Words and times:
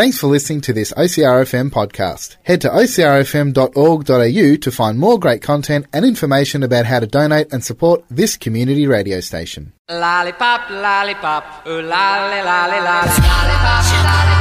Thanks 0.00 0.16
for 0.18 0.28
listening 0.28 0.62
to 0.62 0.72
this 0.72 0.94
OCRFM 0.94 1.68
podcast. 1.68 2.36
Head 2.44 2.62
to 2.62 2.70
ocrfm.org.au 2.70 4.56
to 4.56 4.70
find 4.72 4.98
more 4.98 5.18
great 5.18 5.42
content 5.42 5.84
and 5.92 6.06
information 6.06 6.62
about 6.62 6.86
how 6.86 7.00
to 7.00 7.06
donate 7.06 7.52
and 7.52 7.62
support 7.62 8.02
this 8.08 8.38
community 8.38 8.86
radio 8.86 9.20
station. 9.20 9.74
Lollipop, 9.90 10.70
lollipop, 10.70 11.66
ooh 11.66 11.82
lolly, 11.82 12.40
lolly, 12.40 12.80
lolly. 12.80 13.12
Lollipop, 13.12 13.84
lollipop. 14.00 14.40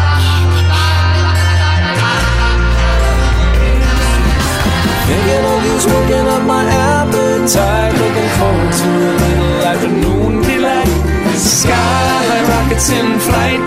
Thinking 5.12 5.44
of 5.44 5.60
you's 5.65 5.85
working 5.91 6.28
up 6.35 6.44
my 6.47 6.63
appetite. 6.71 7.94
Looking 7.99 8.29
forward 8.39 8.73
to 8.79 8.87
a 8.87 9.13
little 9.19 9.60
afternoon 9.67 10.41
delight. 10.41 10.87
Skyline 11.35 12.47
rockets 12.47 12.89
in 12.91 13.19
flight. 13.19 13.60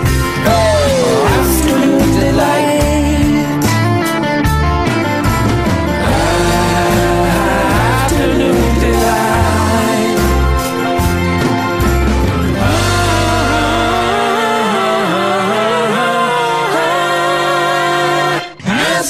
Oh, 0.45 0.72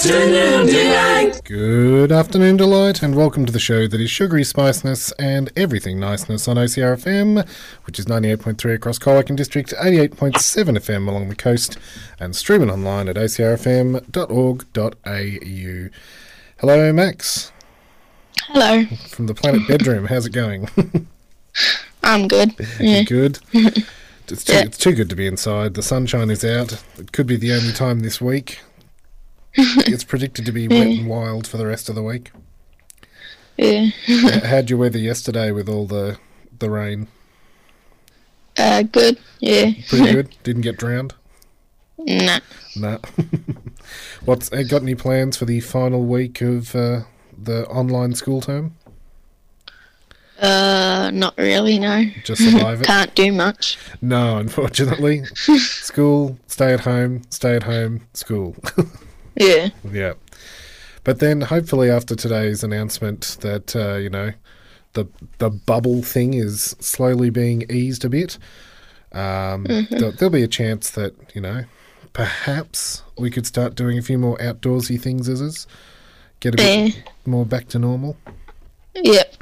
Afternoon 0.05 0.65
delight. 0.65 1.41
Good 1.45 2.11
afternoon, 2.11 2.57
Delight, 2.57 3.01
and 3.01 3.15
welcome 3.15 3.45
to 3.45 3.53
the 3.53 3.57
show 3.59 3.87
that 3.87 4.01
is 4.01 4.11
sugary 4.11 4.43
spiciness 4.43 5.13
and 5.13 5.49
everything 5.55 5.97
niceness 5.97 6.45
on 6.49 6.57
OCRFM, 6.57 7.47
which 7.85 7.97
is 7.99 8.05
98.3 8.07 8.75
across 8.75 8.99
Colac 8.99 9.33
District, 9.33 9.73
88.7 9.81 10.33
FM 10.77 11.07
along 11.07 11.29
the 11.29 11.35
coast, 11.37 11.77
and 12.19 12.35
streaming 12.35 12.69
online 12.69 13.07
at 13.07 13.15
ocrfm.org.au. 13.15 13.99
Hello, 16.57 16.91
Max, 16.91 17.53
Hello. 18.47 18.83
from 19.07 19.27
the 19.27 19.33
Planet 19.33 19.65
Bedroom. 19.69 20.07
How's 20.07 20.25
it 20.25 20.33
going? 20.33 20.67
I'm 22.03 22.27
good. 22.27 22.51
Yeah. 22.77 23.03
good. 23.03 23.39
It's 24.29 24.45
too, 24.45 24.53
Yeah. 24.53 24.61
it's 24.63 24.77
too 24.77 24.93
good 24.93 25.09
to 25.09 25.15
be 25.17 25.27
inside. 25.27 25.73
The 25.75 25.83
sunshine 25.83 26.29
is 26.31 26.43
out. 26.45 26.81
It 26.97 27.11
could 27.11 27.27
be 27.27 27.35
the 27.35 27.53
only 27.53 27.73
time 27.73 27.99
this 27.99 28.19
week. 28.21 28.61
It's 29.55 30.03
predicted 30.13 30.45
to 30.45 30.51
be 30.51 30.67
wet 30.67 30.87
and 30.87 31.07
wild 31.07 31.47
for 31.47 31.57
the 31.57 31.67
rest 31.67 31.89
of 31.89 31.95
the 31.95 32.03
week. 32.03 32.31
Yeah. 33.57 33.87
How'd 34.45 34.69
you 34.69 34.77
weather 34.77 34.97
yesterday 34.97 35.51
with 35.51 35.69
all 35.69 35.85
the 35.85 36.17
the 36.59 36.69
rain? 36.69 37.07
Uh, 38.57 38.83
good. 38.83 39.19
Yeah. 39.39 39.71
Pretty 39.87 40.11
good. 40.11 40.35
Didn't 40.43 40.61
get 40.61 40.77
drowned. 40.77 41.13
Nah. 41.97 42.39
Nah. 42.75 42.97
What's 44.25 44.51
uh, 44.51 44.63
got 44.67 44.81
any 44.81 44.95
plans 44.95 45.37
for 45.37 45.45
the 45.45 45.59
final 45.59 46.03
week 46.03 46.41
of 46.41 46.75
uh, 46.75 47.01
the 47.37 47.67
online 47.67 48.15
school 48.15 48.41
term? 48.41 48.75
Uh, 50.39 51.11
not 51.13 51.37
really. 51.37 51.79
No. 51.79 52.05
Just 52.23 52.43
survive 52.43 52.81
it. 52.81 52.87
Can't 52.87 53.13
do 53.15 53.31
much. 53.31 53.77
No, 54.01 54.37
unfortunately. 54.37 55.23
school, 55.25 56.37
stay 56.47 56.73
at 56.73 56.81
home, 56.81 57.21
stay 57.29 57.55
at 57.55 57.63
home, 57.63 58.01
school. 58.13 58.55
Yeah. 59.35 59.69
yeah. 59.91 60.13
But 61.03 61.19
then 61.19 61.41
hopefully 61.41 61.89
after 61.89 62.15
today's 62.15 62.63
announcement 62.63 63.37
that 63.41 63.75
uh, 63.75 63.95
you 63.95 64.09
know 64.09 64.31
the 64.93 65.05
the 65.39 65.49
bubble 65.49 66.01
thing 66.03 66.33
is 66.33 66.75
slowly 66.79 67.29
being 67.29 67.63
eased 67.69 68.05
a 68.05 68.09
bit, 68.09 68.37
um, 69.11 69.63
there'll, 69.65 70.11
there'll 70.13 70.29
be 70.31 70.43
a 70.43 70.47
chance 70.47 70.91
that 70.91 71.13
you 71.35 71.41
know 71.41 71.63
perhaps 72.13 73.01
we 73.17 73.29
could 73.31 73.45
start 73.47 73.75
doing 73.75 73.97
a 73.97 74.01
few 74.01 74.17
more 74.19 74.37
outdoorsy 74.37 75.01
things 75.01 75.27
as 75.27 75.41
is, 75.41 75.67
get 76.39 76.53
a 76.53 76.57
bit 76.57 76.95
Yeah. 76.95 77.01
more 77.25 77.45
back 77.45 77.67
to 77.69 77.79
normal. 77.79 78.15
Yep. 78.95 79.35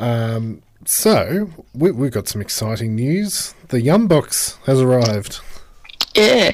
Um, 0.00 0.62
so 0.84 1.50
we, 1.74 1.90
we've 1.92 2.12
got 2.12 2.28
some 2.28 2.40
exciting 2.40 2.94
news. 2.94 3.54
The 3.68 3.80
Yum 3.80 4.06
Box 4.08 4.58
has 4.66 4.80
arrived. 4.80 5.40
Yeah. 6.14 6.52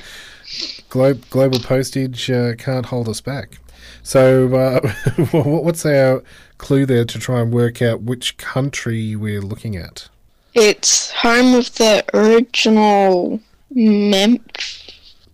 Glo- 0.94 1.14
global 1.28 1.58
postage 1.58 2.30
uh, 2.30 2.54
can't 2.54 2.86
hold 2.86 3.08
us 3.08 3.20
back. 3.20 3.58
So, 4.04 4.54
uh, 4.54 4.88
what's 5.32 5.84
our 5.84 6.22
clue 6.58 6.86
there 6.86 7.04
to 7.04 7.18
try 7.18 7.40
and 7.40 7.52
work 7.52 7.82
out 7.82 8.02
which 8.02 8.36
country 8.36 9.16
we're 9.16 9.40
looking 9.40 9.74
at? 9.74 10.08
It's 10.54 11.10
home 11.10 11.56
of 11.56 11.74
the 11.74 12.04
original 12.14 13.40
mem. 13.72 14.38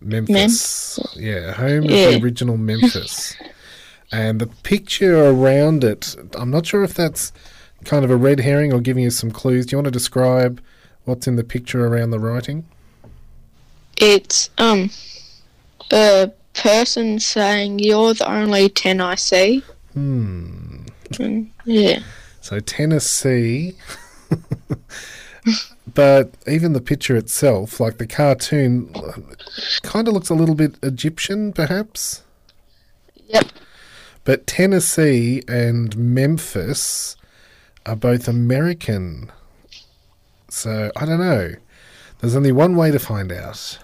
Memphis. 0.01 0.97
Yeah, 1.15 1.51
home 1.51 1.83
of 1.83 1.89
the 1.91 2.19
original 2.23 2.57
Memphis. 2.57 3.35
and 4.11 4.41
the 4.41 4.47
picture 4.47 5.29
around 5.29 5.83
it, 5.83 6.15
I'm 6.33 6.49
not 6.49 6.65
sure 6.65 6.83
if 6.83 6.95
that's 6.95 7.31
kind 7.85 8.03
of 8.03 8.09
a 8.09 8.17
red 8.17 8.39
herring 8.39 8.73
or 8.73 8.81
giving 8.81 9.05
us 9.05 9.15
some 9.15 9.29
clues. 9.29 9.67
Do 9.67 9.73
you 9.73 9.77
want 9.77 9.85
to 9.85 9.91
describe 9.91 10.59
what's 11.05 11.27
in 11.27 11.35
the 11.35 11.43
picture 11.43 11.85
around 11.85 12.09
the 12.09 12.19
writing? 12.19 12.65
It's 13.97 14.49
um 14.57 14.89
a 15.91 16.31
person 16.53 17.19
saying 17.19 17.79
you're 17.79 18.13
the 18.13 18.29
only 18.29 18.69
ten 18.69 19.01
I 19.01 19.15
see. 19.15 19.63
Hmm. 19.93 20.85
And, 21.19 21.51
yeah. 21.65 21.99
So 22.41 22.59
Tennessee. 22.59 23.75
but 25.93 26.33
even 26.47 26.73
the 26.73 26.81
picture 26.81 27.15
itself, 27.15 27.79
like 27.79 27.97
the 27.97 28.07
cartoon, 28.07 28.93
kind 29.83 30.07
of 30.07 30.13
looks 30.13 30.29
a 30.29 30.35
little 30.35 30.55
bit 30.55 30.75
Egyptian, 30.83 31.53
perhaps. 31.53 32.23
Yep. 33.27 33.45
But 34.23 34.45
Tennessee 34.47 35.43
and 35.47 35.97
Memphis 35.97 37.15
are 37.85 37.95
both 37.95 38.27
American. 38.27 39.31
So 40.49 40.91
I 40.95 41.05
don't 41.05 41.19
know. 41.19 41.55
There's 42.19 42.35
only 42.35 42.51
one 42.51 42.75
way 42.75 42.91
to 42.91 42.99
find 42.99 43.31
out. 43.31 43.79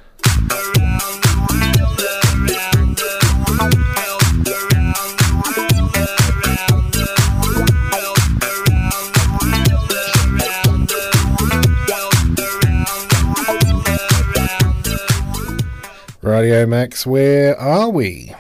Radio 16.28 16.66
Max, 16.66 17.08
where 17.08 17.58
are 17.58 17.90
we? 17.90 18.36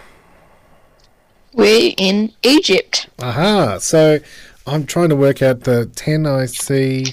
We're 1.53 1.93
in 1.97 2.33
Egypt. 2.43 3.07
Aha! 3.19 3.77
So 3.77 4.19
I'm 4.65 4.85
trying 4.85 5.07
to 5.09 5.15
work 5.15 5.41
out 5.41 5.61
the 5.61 5.85
ten 5.95 6.25
I 6.25 6.47
see. 6.47 7.05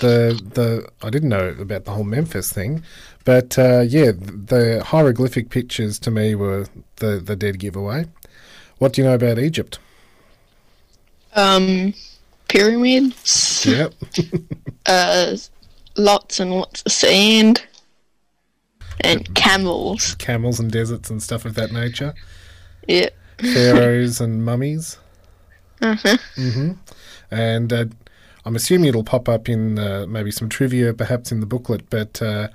The 0.00 0.40
the 0.54 0.88
I 1.02 1.10
didn't 1.10 1.28
know 1.28 1.54
about 1.60 1.84
the 1.84 1.90
whole 1.90 2.04
Memphis 2.04 2.50
thing, 2.50 2.82
but 3.24 3.58
uh, 3.58 3.80
yeah, 3.80 4.12
the 4.12 4.82
hieroglyphic 4.82 5.50
pictures 5.50 5.98
to 6.00 6.10
me 6.10 6.34
were 6.34 6.66
the 6.96 7.20
the 7.20 7.36
dead 7.36 7.58
giveaway. 7.58 8.06
What 8.78 8.94
do 8.94 9.02
you 9.02 9.08
know 9.08 9.14
about 9.14 9.38
Egypt? 9.38 9.78
Um, 11.34 11.92
pyramids. 12.48 13.66
Yep. 13.66 13.92
uh, 14.86 15.36
lots 15.96 16.40
and 16.40 16.52
lots 16.52 16.82
of 16.86 16.92
sand 16.92 17.62
and 19.00 19.34
camels. 19.34 20.14
Camels 20.16 20.58
and 20.60 20.70
deserts 20.70 21.10
and 21.10 21.22
stuff 21.22 21.44
of 21.44 21.54
that 21.54 21.72
nature. 21.72 22.14
Yeah. 22.86 23.10
Pharaohs 23.38 24.20
and 24.20 24.44
mummies. 24.44 24.98
Uh-huh. 25.80 26.16
hmm 26.34 26.72
And 27.30 27.72
uh, 27.72 27.84
I'm 28.44 28.56
assuming 28.56 28.88
it'll 28.88 29.04
pop 29.04 29.28
up 29.28 29.48
in 29.48 29.78
uh, 29.78 30.06
maybe 30.08 30.30
some 30.30 30.48
trivia, 30.48 30.92
perhaps 30.94 31.30
in 31.30 31.40
the 31.40 31.46
booklet. 31.46 31.88
But 31.90 32.20
uh, 32.20 32.48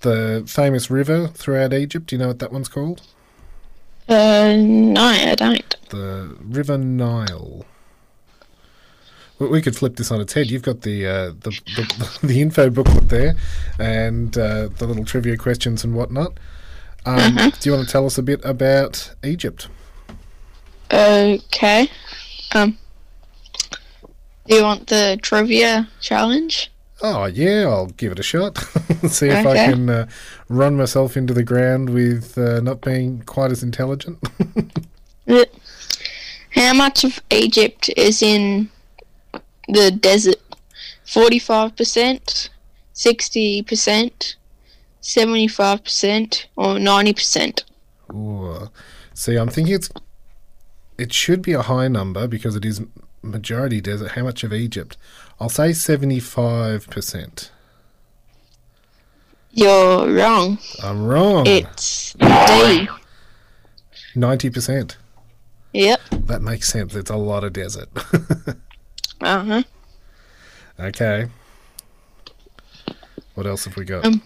the 0.00 0.44
famous 0.46 0.90
river 0.90 1.28
throughout 1.28 1.72
Egypt, 1.72 2.06
do 2.06 2.16
you 2.16 2.20
know 2.20 2.28
what 2.28 2.40
that 2.40 2.52
one's 2.52 2.68
called? 2.68 3.02
Uh, 4.08 4.54
no, 4.58 5.00
I 5.02 5.34
don't. 5.34 5.76
The 5.90 6.36
River 6.40 6.76
Nile. 6.76 7.64
We- 9.48 9.62
could 9.62 9.76
flip 9.76 9.96
this 9.96 10.10
on 10.10 10.20
its 10.20 10.32
head. 10.32 10.50
You've 10.50 10.62
got 10.62 10.82
the 10.82 11.06
uh, 11.06 11.26
the, 11.40 11.50
the 11.76 12.18
the 12.26 12.40
info 12.40 12.70
booklet 12.70 13.08
there, 13.08 13.34
and 13.78 14.36
uh, 14.36 14.68
the 14.78 14.86
little 14.86 15.04
trivia 15.04 15.36
questions 15.36 15.84
and 15.84 15.94
whatnot. 15.94 16.32
Um, 17.04 17.34
Do 17.34 17.68
you 17.68 17.72
want 17.74 17.86
to 17.86 17.92
tell 17.92 18.06
us 18.06 18.16
a 18.18 18.22
bit 18.22 18.40
about 18.44 19.12
Egypt? 19.24 19.68
Okay. 20.92 21.88
Um, 22.54 22.78
do 24.46 24.56
you 24.56 24.62
want 24.62 24.86
the 24.88 25.18
trivia 25.22 25.88
challenge? 26.00 26.70
Oh 27.02 27.24
yeah, 27.24 27.62
I'll 27.66 27.86
give 27.86 28.12
it 28.12 28.18
a 28.20 28.22
shot. 28.22 28.58
See 29.08 29.26
if 29.28 29.44
I 29.46 29.56
can 29.56 29.88
uh, 29.90 30.06
run 30.48 30.76
myself 30.76 31.16
into 31.16 31.34
the 31.34 31.42
ground 31.42 31.90
with 31.90 32.38
uh, 32.38 32.60
not 32.60 32.80
being 32.80 33.22
quite 33.22 33.50
as 33.50 33.62
intelligent. 33.62 34.18
How 36.54 36.74
much 36.74 37.02
of 37.04 37.18
Egypt 37.30 37.90
is 37.96 38.22
in 38.22 38.68
the 39.68 39.90
desert? 39.90 40.36
Forty-five 41.04 41.76
percent, 41.76 42.48
sixty 42.92 43.62
percent, 43.62 44.36
75% 45.02 46.46
or 46.56 46.76
90%. 46.76 47.64
Ooh. 48.14 48.70
See, 49.14 49.36
I'm 49.36 49.48
thinking 49.48 49.74
it's 49.74 49.90
it 50.98 51.12
should 51.12 51.42
be 51.42 51.52
a 51.52 51.62
high 51.62 51.88
number 51.88 52.28
because 52.28 52.54
it 52.54 52.64
is 52.64 52.82
majority 53.22 53.80
desert. 53.80 54.12
How 54.12 54.22
much 54.24 54.44
of 54.44 54.52
Egypt? 54.52 54.96
I'll 55.40 55.48
say 55.48 55.72
seventy-five 55.72 56.88
percent. 56.88 57.50
You're 59.50 60.12
wrong. 60.12 60.58
I'm 60.82 61.04
wrong. 61.04 61.46
It's 61.46 62.14
D. 62.14 62.88
Ninety 64.14 64.50
percent. 64.50 64.96
Yep. 65.72 66.00
That 66.26 66.42
makes 66.42 66.68
sense. 66.68 66.94
It's 66.94 67.10
a 67.10 67.16
lot 67.16 67.44
of 67.44 67.52
desert. 67.52 67.88
Uh 69.22 69.44
huh. 69.44 69.62
okay. 70.80 71.28
What 73.34 73.46
else 73.46 73.64
have 73.64 73.76
we 73.76 73.84
got? 73.84 74.04
Um, 74.04 74.22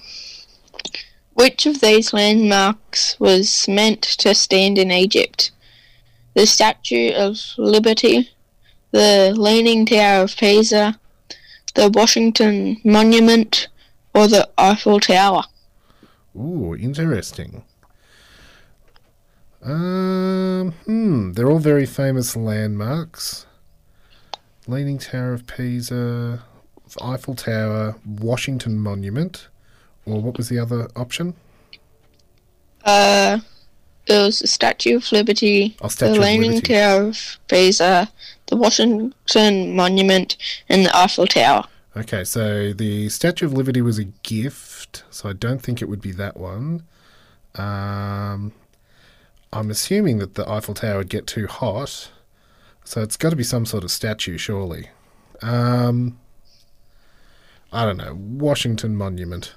Which 1.35 1.67
of 1.67 1.81
these 1.81 2.13
landmarks 2.13 3.19
was 3.21 3.69
meant 3.69 4.03
to 4.03 4.35
stand 4.35 4.79
in 4.79 4.91
Egypt? 4.91 5.51
The 6.35 6.47
Statue 6.47 7.13
of 7.13 7.39
Liberty, 7.57 8.31
the 8.91 9.33
Leaning 9.37 9.87
Tower 9.87 10.25
of 10.25 10.37
Pisa, 10.37 10.99
the 11.75 11.91
Washington 11.91 12.81
Monument, 12.85 13.69
or 14.15 14.27
the 14.27 14.49
Eiffel 14.59 15.01
Tower? 15.01 15.45
Ooh, 16.35 16.75
interesting. 16.75 17.63
Um, 19.63 20.73
hmm, 20.85 21.33
they're 21.33 21.51
all 21.51 21.59
very 21.59 21.87
famous 21.87 22.37
landmarks. 22.37 23.47
Leaning 24.67 24.99
Tower 24.99 25.33
of 25.33 25.47
Pisa, 25.47 26.43
Eiffel 27.01 27.35
Tower, 27.35 27.97
Washington 28.05 28.79
Monument, 28.79 29.49
or 30.05 30.21
what 30.21 30.37
was 30.37 30.49
the 30.49 30.59
other 30.59 30.89
option? 30.97 31.35
Uh, 32.85 33.39
it 34.07 34.13
was 34.13 34.39
the 34.41 34.47
Statue 34.47 34.97
of 34.97 35.11
Liberty, 35.13 35.77
Oh, 35.81 35.89
Statue 35.89 36.15
the 36.15 36.21
Leaning 36.21 36.51
Liberty. 36.53 36.75
Tower 36.75 37.03
of 37.09 37.39
Pisa, 37.49 38.11
the 38.47 38.57
Washington 38.57 39.75
Monument, 39.75 40.37
and 40.69 40.85
the 40.87 40.97
Eiffel 40.97 41.27
Tower. 41.27 41.65
Okay, 41.97 42.25
so 42.25 42.73
the 42.73 43.09
Statue 43.09 43.47
of 43.47 43.53
Liberty 43.53 43.81
was 43.83 43.99
a 43.99 44.05
gift, 44.05 45.03
so 45.11 45.29
I 45.31 45.33
don't 45.33 45.61
think 45.63 45.81
it 45.83 45.89
would 45.89 46.03
be 46.03 46.13
that 46.13 46.37
one. 46.37 46.83
Um, 47.55 48.53
I'm 49.53 49.71
assuming 49.71 50.19
that 50.19 50.35
the 50.35 50.49
Eiffel 50.49 50.75
Tower 50.75 50.99
would 50.99 51.09
get 51.09 51.27
too 51.27 51.47
hot, 51.47 52.11
so 52.87 53.03
it's 53.03 53.17
got 53.17 53.31
to 53.31 53.37
be 53.37 53.43
some 53.43 53.67
sort 53.67 53.85
of 53.85 53.91
statue, 53.91 54.39
surely. 54.39 54.89
Um, 55.43 56.19
I 57.73 57.85
don't 57.85 57.97
know. 57.99 58.15
Washington 58.19 58.97
Monument. 58.97 59.53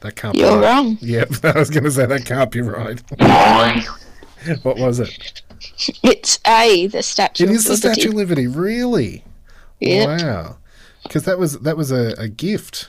That 0.00 0.14
can't 0.16 0.34
be 0.34 0.40
You're 0.40 0.58
right. 0.60 0.74
wrong. 0.76 0.98
Yep, 1.00 1.30
I 1.44 1.58
was 1.58 1.70
going 1.70 1.84
to 1.84 1.90
say 1.90 2.04
that 2.06 2.24
can't 2.26 2.50
be 2.50 2.60
right. 2.60 3.00
what 4.64 4.76
was 4.78 5.00
it? 5.00 5.42
It's 6.02 6.38
A, 6.46 6.86
the 6.88 7.02
Statue 7.02 7.44
It 7.44 7.50
is 7.50 7.64
the 7.64 7.70
Liberty. 7.72 7.92
Statue 8.00 8.08
of 8.10 8.14
Liberty, 8.14 8.46
really? 8.46 9.24
Yep. 9.80 10.20
Wow, 10.22 10.56
because 11.04 11.24
that 11.24 11.38
was 11.38 11.60
that 11.60 11.76
was 11.76 11.90
a, 11.92 12.14
a 12.18 12.28
gift, 12.28 12.88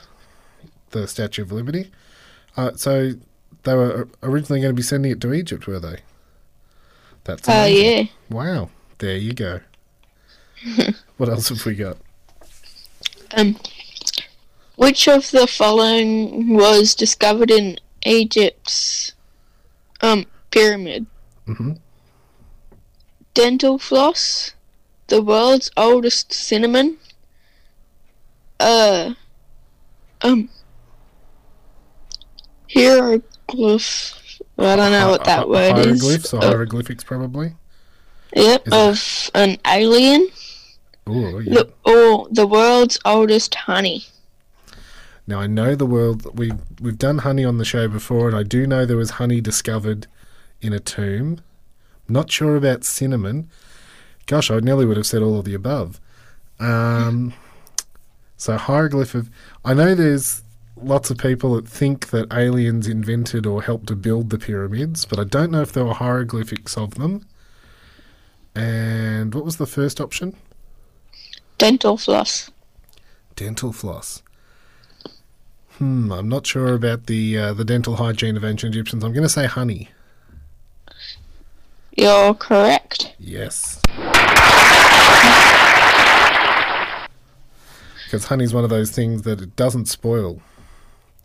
the 0.90 1.06
Statue 1.08 1.42
of 1.42 1.52
Liberty. 1.52 1.90
Uh, 2.56 2.72
so 2.74 3.12
they 3.62 3.74
were 3.74 4.08
originally 4.22 4.60
going 4.60 4.70
to 4.74 4.76
be 4.76 4.82
sending 4.82 5.10
it 5.12 5.20
to 5.20 5.32
Egypt, 5.32 5.66
were 5.66 5.78
they? 5.80 6.00
That's 7.24 7.48
Oh, 7.48 7.52
amazing. 7.52 8.06
yeah. 8.06 8.36
Wow, 8.36 8.70
there 9.00 9.16
you 9.16 9.32
go. 9.32 9.60
what 11.16 11.28
else 11.28 11.48
have 11.48 11.64
we 11.66 11.74
got? 11.74 11.96
Um, 13.36 13.56
which 14.76 15.08
of 15.08 15.30
the 15.30 15.46
following 15.46 16.54
was 16.56 16.94
discovered 16.94 17.50
in 17.50 17.78
Egypt's 18.04 19.12
um 20.00 20.26
pyramid? 20.50 21.06
Mhm. 21.46 21.78
Dental 23.34 23.78
floss, 23.78 24.52
the 25.08 25.22
world's 25.22 25.70
oldest 25.76 26.32
cinnamon. 26.32 26.98
Uh, 28.58 29.14
um, 30.22 30.48
hieroglyph. 32.74 34.16
I 34.58 34.76
don't 34.76 34.92
know 34.92 35.08
what 35.10 35.24
that 35.24 35.48
word 35.48 35.78
is. 35.78 35.84
hieroglyphs 35.86 36.34
or 36.34 36.38
Uh, 36.44 36.46
hieroglyphics, 36.48 37.04
probably. 37.04 37.54
Yep, 38.34 38.66
Is 38.66 38.72
it- 38.72 38.76
of 38.76 39.30
an 39.34 39.58
alien. 39.66 40.28
Oh, 41.06 41.38
yeah. 41.38 41.54
The, 41.54 41.72
or 41.84 42.28
the 42.30 42.46
world's 42.46 42.98
oldest 43.04 43.54
honey. 43.54 44.04
Now 45.26 45.40
I 45.40 45.46
know 45.46 45.74
the 45.74 45.86
world. 45.86 46.36
We 46.38 46.52
we've 46.80 46.98
done 46.98 47.18
honey 47.18 47.44
on 47.44 47.58
the 47.58 47.64
show 47.64 47.88
before, 47.88 48.28
and 48.28 48.36
I 48.36 48.42
do 48.42 48.66
know 48.66 48.84
there 48.84 48.96
was 48.96 49.12
honey 49.12 49.40
discovered 49.40 50.06
in 50.60 50.72
a 50.72 50.80
tomb. 50.80 51.40
Not 52.08 52.30
sure 52.30 52.56
about 52.56 52.84
cinnamon. 52.84 53.48
Gosh, 54.26 54.50
I 54.50 54.58
nearly 54.60 54.84
would 54.84 54.96
have 54.96 55.06
said 55.06 55.22
all 55.22 55.38
of 55.38 55.44
the 55.44 55.54
above. 55.54 56.00
Um, 56.58 57.32
so 58.36 58.56
hieroglyph 58.56 59.14
of. 59.14 59.30
I 59.64 59.74
know 59.74 59.94
there's 59.94 60.42
lots 60.76 61.10
of 61.10 61.18
people 61.18 61.54
that 61.56 61.68
think 61.68 62.08
that 62.10 62.32
aliens 62.32 62.86
invented 62.88 63.46
or 63.46 63.62
helped 63.62 63.86
to 63.88 63.96
build 63.96 64.30
the 64.30 64.38
pyramids, 64.38 65.04
but 65.04 65.18
I 65.18 65.24
don't 65.24 65.50
know 65.50 65.62
if 65.62 65.72
there 65.72 65.84
were 65.84 65.94
hieroglyphics 65.94 66.76
of 66.76 66.94
them. 66.94 67.26
And 68.54 69.34
what 69.34 69.44
was 69.44 69.56
the 69.56 69.66
first 69.66 70.00
option? 70.00 70.36
Dental 71.58 71.96
floss. 71.96 72.50
Dental 73.36 73.72
floss. 73.72 74.22
Hmm, 75.78 76.12
I'm 76.12 76.28
not 76.28 76.46
sure 76.46 76.74
about 76.74 77.06
the 77.06 77.38
uh, 77.38 77.54
the 77.54 77.64
dental 77.64 77.96
hygiene 77.96 78.36
of 78.36 78.44
ancient 78.44 78.74
Egyptians. 78.74 79.02
I'm 79.02 79.12
going 79.12 79.22
to 79.22 79.28
say 79.28 79.46
honey. 79.46 79.88
You're 81.96 82.34
correct. 82.34 83.14
Yes. 83.18 83.80
Because 88.04 88.24
honey's 88.24 88.52
one 88.52 88.64
of 88.64 88.70
those 88.70 88.90
things 88.90 89.22
that 89.22 89.40
it 89.40 89.54
doesn't 89.56 89.86
spoil. 89.86 90.40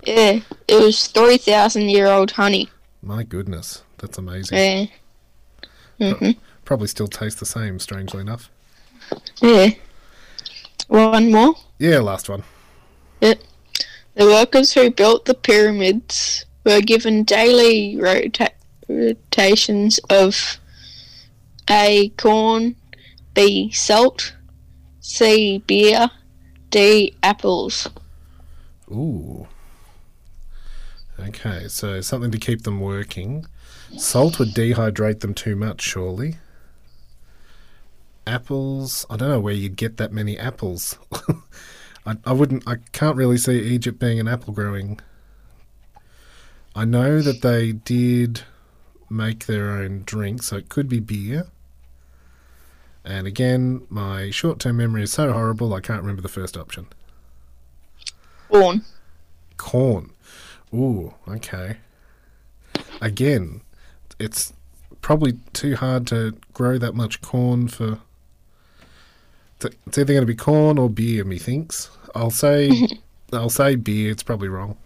Yeah, 0.06 0.40
it 0.68 0.82
was 0.82 1.08
3,000 1.08 1.90
year 1.90 2.08
old 2.08 2.32
honey. 2.32 2.70
My 3.02 3.24
goodness, 3.24 3.84
that's 3.98 4.18
amazing. 4.18 4.90
Yeah. 5.98 6.32
Probably 6.66 6.88
still 6.88 7.08
tastes 7.08 7.40
the 7.40 7.46
same, 7.46 7.80
strangely 7.80 8.22
enough. 8.22 8.50
Yeah. 9.42 9.70
One 10.88 11.32
more. 11.32 11.56
Yeah, 11.80 12.00
last 12.00 12.28
one. 12.28 12.44
Yep. 13.22 13.40
The 14.16 14.26
workers 14.26 14.74
who 14.74 14.90
built 14.92 15.26
the 15.26 15.34
pyramids 15.34 16.46
were 16.66 16.82
given 16.82 17.24
daily 17.24 17.98
rota- 17.98 18.52
rotations 18.88 20.00
of 20.10 20.60
A. 21.70 22.10
Corn, 22.18 22.76
B. 23.34 23.72
Salt, 23.72 24.36
C. 25.02 25.60
Beer, 25.68 26.10
D. 26.72 27.16
Apples. 27.22 27.88
Ooh. 28.90 29.48
Okay, 31.20 31.68
so 31.68 32.02
something 32.02 32.32
to 32.32 32.38
keep 32.38 32.64
them 32.64 32.80
working. 32.80 33.46
Salt 33.98 34.40
would 34.40 34.50
dehydrate 34.50 35.22
them 35.22 35.34
too 35.34 35.56
much, 35.56 35.82
surely. 35.82 36.38
Apples, 38.28 39.06
I 39.10 39.18
don't 39.18 39.30
know 39.30 39.40
where 39.40 39.54
you'd 39.54 39.76
get 39.76 39.98
that 39.98 40.12
many 40.12 40.38
apples. 40.38 40.98
I, 42.06 42.18
I 42.26 42.34
wouldn't, 42.34 42.68
I 42.68 42.78
can't 42.92 43.16
really 43.16 43.38
see 43.38 43.60
Egypt 43.60 44.00
being 44.00 44.20
an 44.20 44.28
apple 44.28 44.54
growing. 44.54 45.00
I 46.76 46.86
know 46.86 47.22
that 47.22 47.42
they 47.42 47.72
did 47.72 48.42
make 49.10 49.46
their 49.46 49.72
own 49.72 50.04
drink, 50.06 50.44
so 50.44 50.58
it 50.58 50.70
could 50.70 50.90
be 50.90 51.00
beer. 51.00 51.48
And 53.04 53.28
again, 53.28 53.86
my 53.90 54.32
short 54.32 54.60
term 54.60 54.78
memory 54.78 55.04
is 55.04 55.14
so 55.14 55.32
horrible 55.32 55.74
I 55.74 55.80
can't 55.80 56.02
remember 56.02 56.22
the 56.22 56.28
first 56.28 56.58
option. 56.58 56.88
Corn. 58.50 58.84
Corn. 59.58 60.12
Ooh, 60.74 61.14
okay. 61.28 61.78
Again, 63.00 63.62
it's 64.20 64.54
probably 65.02 65.34
too 65.54 65.76
hard 65.76 66.08
to 66.08 66.36
grow 66.54 66.78
that 66.78 66.96
much 66.96 67.22
corn 67.22 67.68
for. 67.68 68.00
It's 69.66 69.76
it's 69.88 69.98
either 69.98 70.14
going 70.14 70.22
to 70.22 70.32
be 70.32 70.36
corn 70.36 70.78
or 70.78 70.90
beer, 70.90 71.24
methinks. 71.24 71.90
I'll 72.14 72.32
say, 72.32 72.72
I'll 73.34 73.50
say 73.50 73.76
beer. 73.76 74.12
It's 74.12 74.24
probably 74.24 74.48
wrong. 74.50 74.78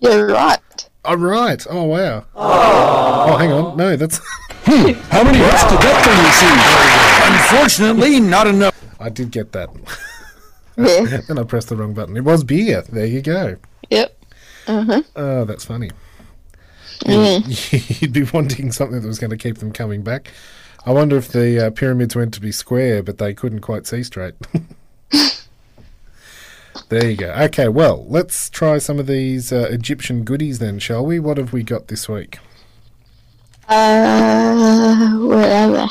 You're 0.00 0.26
right. 0.28 0.88
Oh 1.04 1.14
right. 1.16 1.64
Oh 1.70 1.84
wow. 1.84 2.24
Oh, 2.34 3.36
hang 3.38 3.52
on. 3.52 3.76
No, 3.76 3.96
that's. 3.96 4.18
hmm, 4.64 4.92
How 5.10 5.22
many 5.24 5.38
hits 5.38 5.62
did 5.64 5.78
that 5.80 6.04
thing 6.04 6.18
receive? 6.26 7.56
Unfortunately, 7.60 8.20
not 8.20 8.46
enough. 8.46 8.74
I 9.00 9.08
did 9.08 9.30
get 9.30 9.52
that. 9.52 9.68
Yeah. 10.78 11.22
then 11.26 11.38
I 11.38 11.42
pressed 11.44 11.70
the 11.70 11.76
wrong 11.76 11.94
button. 11.94 12.18
It 12.18 12.24
was 12.24 12.44
beer. 12.44 12.82
There 12.82 13.06
you 13.06 13.22
go. 13.22 13.56
yep. 13.88 14.14
Uh 14.66 14.84
huh. 14.84 15.02
Oh, 15.16 15.44
that's 15.46 15.64
funny. 15.64 15.90
Mm. 17.06 18.02
You'd 18.02 18.12
be 18.12 18.24
wanting 18.24 18.70
something 18.72 19.00
that 19.00 19.06
was 19.08 19.18
going 19.18 19.30
to 19.30 19.38
keep 19.38 19.56
them 19.56 19.72
coming 19.72 20.02
back. 20.02 20.32
I 20.86 20.92
wonder 20.92 21.16
if 21.16 21.28
the 21.28 21.66
uh, 21.66 21.70
pyramids 21.70 22.14
went 22.14 22.32
to 22.34 22.40
be 22.40 22.52
square, 22.52 23.02
but 23.02 23.18
they 23.18 23.34
couldn't 23.34 23.60
quite 23.60 23.86
see 23.86 24.02
straight. 24.02 24.34
There 26.88 27.10
you 27.10 27.16
go. 27.16 27.30
Okay, 27.32 27.66
well, 27.66 28.04
let's 28.06 28.48
try 28.48 28.78
some 28.78 29.00
of 29.00 29.08
these 29.08 29.50
uh, 29.52 29.66
Egyptian 29.70 30.22
goodies 30.22 30.60
then, 30.60 30.78
shall 30.78 31.04
we? 31.04 31.18
What 31.18 31.36
have 31.36 31.52
we 31.52 31.64
got 31.64 31.88
this 31.88 32.08
week? 32.08 32.38
Uh, 33.68 35.12
whatever. 35.16 35.86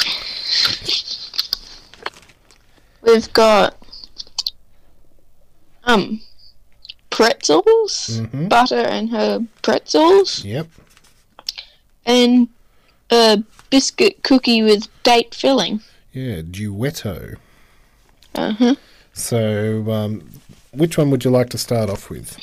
We've 3.01 3.33
got 3.33 3.75
um 5.83 6.21
pretzels, 7.09 8.21
Mhm. 8.21 8.47
butter 8.47 8.75
and 8.75 9.09
herb 9.09 9.47
pretzels, 9.63 10.45
Yep. 10.45 10.67
and 12.05 12.47
a 13.09 13.43
biscuit 13.69 14.23
cookie 14.23 14.61
with 14.61 14.87
date 15.03 15.33
filling. 15.33 15.81
Yeah, 16.13 16.41
duetto. 16.41 17.37
Uh 18.33 18.51
huh. 18.53 18.75
So, 19.13 19.91
um, 19.91 20.29
which 20.71 20.97
one 20.97 21.09
would 21.11 21.23
you 21.23 21.31
like 21.31 21.49
to 21.51 21.57
start 21.57 21.89
off 21.89 22.09
with? 22.09 22.37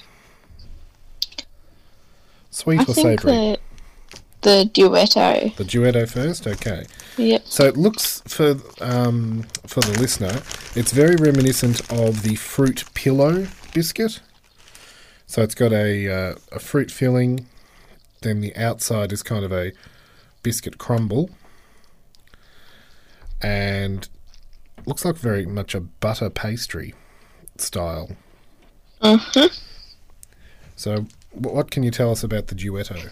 Sweet 2.50 2.81
I 2.81 2.83
or 2.83 2.95
think 2.95 3.21
savoury? 3.21 3.33
the 3.33 3.59
the 4.43 4.71
duetto. 4.73 5.55
The 5.57 5.64
duetto 5.64 6.09
first? 6.11 6.47
Okay. 6.47 6.85
Yep. 7.17 7.43
So 7.47 7.64
it 7.64 7.76
looks 7.76 8.23
for 8.26 8.57
um, 8.81 9.47
for 9.67 9.81
the 9.81 9.99
listener, 10.00 10.43
it's 10.75 10.93
very 10.93 11.17
reminiscent 11.17 11.81
of 11.93 12.23
the 12.23 12.35
fruit 12.35 12.85
pillow 12.95 13.47
biscuit. 13.73 14.21
So 15.26 15.43
it's 15.43 15.55
got 15.55 15.73
a 15.73 16.09
uh, 16.09 16.35
a 16.52 16.59
fruit 16.59 16.91
filling, 16.91 17.47
then 18.21 18.41
the 18.41 18.55
outside 18.57 19.12
is 19.12 19.23
kind 19.23 19.45
of 19.45 19.52
a 19.52 19.73
biscuit 20.43 20.79
crumble, 20.79 21.31
and 23.41 24.09
looks 24.87 25.05
like 25.05 25.17
very 25.17 25.47
much 25.47 25.75
a 25.75 25.81
butter 25.81 26.31
pastry 26.31 26.95
style. 27.57 28.11
Uh 29.01 29.17
huh. 29.19 29.49
So 30.77 31.07
what 31.33 31.71
can 31.71 31.83
you 31.83 31.91
tell 31.91 32.11
us 32.11 32.23
about 32.23 32.49
the 32.49 32.55
duetto? 32.55 33.11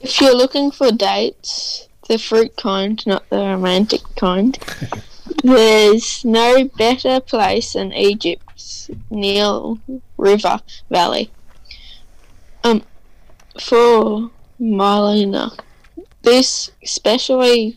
If 0.00 0.20
you're 0.20 0.34
looking 0.34 0.70
for 0.70 0.90
dates, 0.90 1.88
the 2.08 2.18
fruit 2.18 2.56
kind, 2.56 3.04
not 3.06 3.28
the 3.30 3.38
romantic 3.38 4.00
kind, 4.16 4.58
there's 5.44 6.24
no 6.24 6.64
better 6.76 7.20
place 7.20 7.74
than 7.74 7.92
Egypt's 7.92 8.90
Nile 9.10 9.78
River 10.16 10.60
Valley. 10.90 11.30
Um, 12.64 12.82
for 13.60 14.30
Marlena, 14.60 15.58
this 16.22 16.70
especially 16.82 17.76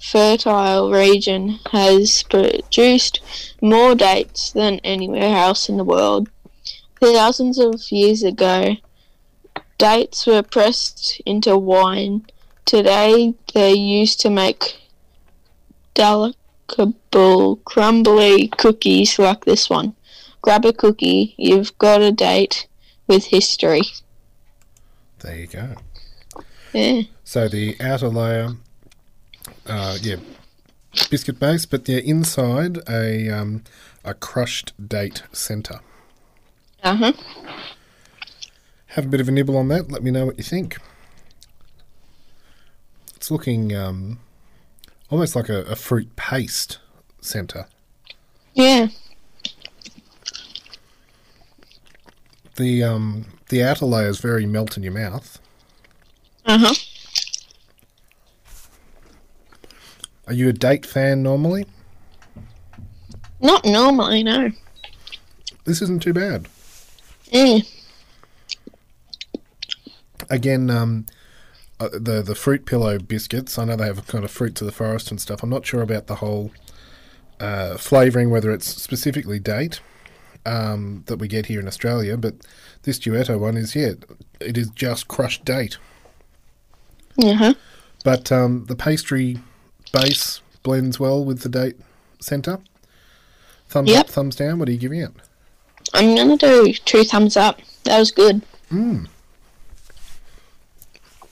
fertile 0.00 0.90
region 0.90 1.58
has 1.72 2.22
produced 2.24 3.20
more 3.60 3.94
dates 3.94 4.52
than 4.52 4.80
anywhere 4.84 5.36
else 5.36 5.68
in 5.68 5.76
the 5.76 5.84
world. 5.84 6.28
Thousands 7.00 7.58
of 7.58 7.90
years 7.90 8.22
ago, 8.22 8.76
dates 9.76 10.26
were 10.26 10.42
pressed 10.42 11.20
into 11.26 11.56
wine. 11.56 12.26
Today, 12.64 13.34
they're 13.54 13.74
used 13.74 14.20
to 14.20 14.30
make 14.30 14.80
delectable, 15.94 17.56
crumbly 17.64 18.48
cookies 18.48 19.18
like 19.18 19.44
this 19.44 19.68
one. 19.70 19.94
Grab 20.42 20.64
a 20.64 20.72
cookie, 20.72 21.34
you've 21.36 21.76
got 21.78 22.00
a 22.00 22.12
date 22.12 22.68
with 23.06 23.26
history. 23.26 23.82
There 25.20 25.36
you 25.36 25.46
go. 25.46 25.74
Yeah. 26.72 27.02
So 27.24 27.48
the 27.48 27.76
outer 27.80 28.08
layer, 28.08 28.50
uh, 29.66 29.98
yeah, 30.00 30.16
biscuit 31.10 31.40
base, 31.40 31.66
but 31.66 31.88
yeah, 31.88 31.98
inside 31.98 32.78
a 32.88 33.28
um, 33.30 33.64
a 34.04 34.14
crushed 34.14 34.72
date 34.88 35.22
centre. 35.32 35.80
Uh 36.82 36.94
huh. 36.94 37.12
Have 38.88 39.06
a 39.06 39.08
bit 39.08 39.20
of 39.20 39.28
a 39.28 39.32
nibble 39.32 39.56
on 39.56 39.68
that. 39.68 39.90
Let 39.90 40.02
me 40.02 40.10
know 40.10 40.26
what 40.26 40.38
you 40.38 40.44
think. 40.44 40.78
It's 43.16 43.30
looking 43.30 43.74
um, 43.74 44.20
almost 45.10 45.34
like 45.34 45.48
a, 45.48 45.62
a 45.62 45.76
fruit 45.76 46.14
paste 46.16 46.78
centre. 47.20 47.66
Yeah. 48.54 48.88
The 52.58 52.82
um, 52.82 53.24
the 53.50 53.62
outer 53.62 53.86
layer 53.86 54.08
is 54.08 54.18
very 54.18 54.44
melt 54.44 54.76
in 54.76 54.82
your 54.82 54.92
mouth. 54.92 55.38
Uh 56.44 56.58
huh. 56.58 56.74
Are 60.26 60.32
you 60.32 60.48
a 60.48 60.52
date 60.52 60.84
fan 60.84 61.22
normally? 61.22 61.66
Not 63.40 63.64
normally, 63.64 64.24
no. 64.24 64.50
This 65.66 65.80
isn't 65.82 66.02
too 66.02 66.12
bad. 66.12 66.48
Yeah. 67.30 67.60
again, 70.28 70.68
um, 70.68 71.06
uh, 71.78 71.90
the 71.92 72.22
the 72.22 72.34
fruit 72.34 72.66
pillow 72.66 72.98
biscuits. 72.98 73.56
I 73.56 73.66
know 73.66 73.76
they 73.76 73.86
have 73.86 74.04
kind 74.08 74.24
of 74.24 74.32
fruit 74.32 74.60
of 74.60 74.66
the 74.66 74.72
forest 74.72 75.12
and 75.12 75.20
stuff. 75.20 75.44
I'm 75.44 75.50
not 75.50 75.64
sure 75.64 75.82
about 75.82 76.08
the 76.08 76.16
whole 76.16 76.50
uh, 77.38 77.76
flavouring, 77.76 78.30
whether 78.30 78.50
it's 78.50 78.66
specifically 78.66 79.38
date 79.38 79.80
um, 80.48 81.02
that 81.06 81.18
we 81.18 81.28
get 81.28 81.46
here 81.46 81.60
in 81.60 81.66
Australia. 81.68 82.16
But 82.16 82.34
this 82.82 82.98
duetto 82.98 83.38
one 83.38 83.56
is 83.56 83.74
yeah, 83.74 83.92
it 84.40 84.56
is 84.56 84.70
just 84.70 85.08
crushed 85.08 85.44
date. 85.44 85.78
Huh. 87.20 87.54
But 88.04 88.30
um, 88.30 88.64
the 88.66 88.76
pastry 88.76 89.38
base 89.92 90.40
blends 90.62 91.00
well 91.00 91.24
with 91.24 91.40
the 91.40 91.48
date 91.48 91.76
centre. 92.20 92.60
Thumbs 93.68 93.90
Yep. 93.90 94.00
up, 94.00 94.08
thumbs 94.08 94.36
down. 94.36 94.58
What 94.58 94.68
are 94.68 94.72
you 94.72 94.78
giving 94.78 95.00
it? 95.00 95.10
I'm 95.94 96.14
gonna 96.14 96.36
do 96.36 96.72
two 96.72 97.04
thumbs 97.04 97.36
up. 97.36 97.60
That 97.84 97.98
was 97.98 98.10
good. 98.10 98.42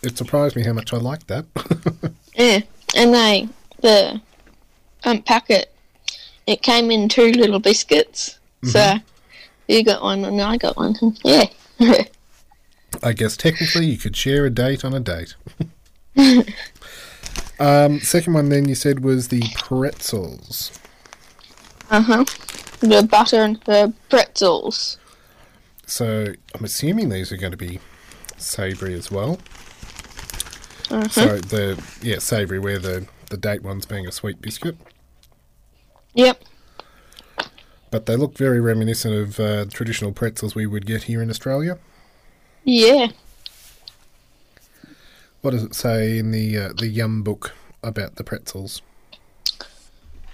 It 0.03 0.17
surprised 0.17 0.57
me 0.57 0.63
how 0.63 0.73
much 0.73 0.93
I 0.93 0.99
liked 0.99 1.29
that. 1.29 1.47
Yeah. 2.39 2.61
And 2.95 3.15
they, 3.15 3.49
the 3.81 4.21
um, 5.05 5.23
packet, 5.23 5.73
it 6.47 6.61
came 6.61 6.91
in 6.91 7.09
two 7.09 7.33
little 7.33 7.59
biscuits. 7.59 8.36
So 8.65 8.97
you 9.69 9.85
got 9.85 10.03
one 10.03 10.25
and 10.25 10.41
I 10.41 10.57
got 10.57 10.77
one. 10.77 10.95
Yeah. 11.25 11.47
I 13.03 13.13
guess 13.13 13.37
technically 13.37 13.87
you 13.87 13.99
could 13.99 14.17
share 14.17 14.47
a 14.47 14.51
date 14.51 14.83
on 14.85 14.95
a 14.95 15.01
date. 15.01 15.35
um, 17.61 18.01
second 18.01 18.33
one 18.33 18.49
then 18.49 18.69
you 18.69 18.75
said 18.75 19.05
was 19.05 19.29
the 19.29 19.43
pretzels. 19.57 20.73
uh 21.91 22.01
huh. 22.01 22.25
The 22.81 23.07
butter 23.11 23.43
and 23.43 23.61
the 23.65 23.93
pretzels. 24.09 24.99
So 25.87 26.33
I'm 26.55 26.65
assuming 26.65 27.11
these 27.11 27.31
are 27.33 27.37
going 27.37 27.53
to 27.53 27.57
be 27.59 27.79
savoury 28.39 28.95
as 28.95 29.11
well. 29.11 29.39
Uh-huh. 30.91 31.09
So 31.09 31.39
the 31.39 31.83
yeah 32.01 32.19
savoury 32.19 32.59
where 32.59 32.79
the 32.79 33.07
the 33.31 33.37
date 33.37 33.63
ones 33.63 33.87
being 33.87 34.07
a 34.07 34.13
sweet 34.13 34.41
biscuit, 34.41 34.77
Yep. 36.15 36.43
But 37.97 38.05
they 38.05 38.17
look 38.17 38.37
very 38.37 38.61
reminiscent 38.61 39.15
of 39.15 39.41
uh, 39.41 39.65
traditional 39.73 40.13
pretzels 40.13 40.55
we 40.55 40.67
would 40.67 40.85
get 40.85 41.05
here 41.05 41.23
in 41.23 41.31
Australia. 41.31 41.79
Yeah. 42.63 43.07
What 45.41 45.53
does 45.53 45.63
it 45.63 45.75
say 45.75 46.19
in 46.19 46.31
the 46.31 46.59
uh, 46.59 46.75
the 46.77 46.89
Yum 46.89 47.23
book 47.23 47.55
about 47.83 48.17
the 48.17 48.23
pretzels? 48.23 48.83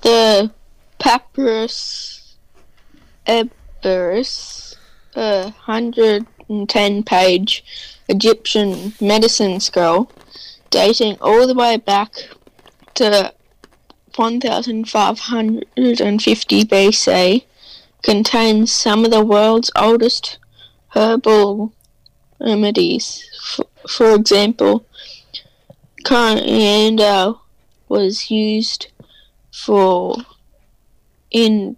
The 0.00 0.50
Papyrus 0.98 2.34
Ebers, 3.28 4.76
a 5.14 5.44
110 5.44 7.02
page 7.04 7.64
Egyptian 8.08 8.92
medicine 9.00 9.60
scroll 9.60 10.10
dating 10.70 11.16
all 11.20 11.46
the 11.46 11.54
way 11.54 11.76
back 11.76 12.10
to 12.94 13.32
1550 14.16 16.64
BC 16.64 17.44
contains 18.02 18.72
some 18.72 19.04
of 19.04 19.10
the 19.10 19.24
world's 19.24 19.70
oldest 19.76 20.38
herbal 20.90 21.72
remedies. 22.40 23.24
For, 23.40 23.66
for 23.88 24.14
example, 24.14 24.86
coriander 26.04 27.34
was 27.88 28.30
used 28.30 28.88
for 29.52 30.16
in 31.30 31.76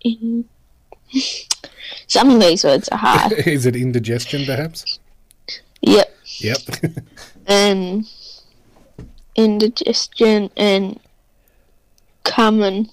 in 0.00 0.44
some 2.06 2.30
of 2.30 2.40
these 2.40 2.64
words 2.64 2.88
are 2.88 2.98
hard. 2.98 3.32
Is 3.46 3.66
it 3.66 3.76
indigestion 3.76 4.44
perhaps? 4.44 4.98
yep. 5.80 6.14
Yep. 6.40 6.58
And 7.50 8.06
indigestion 9.34 10.50
and 10.54 11.00
cumin 12.24 12.90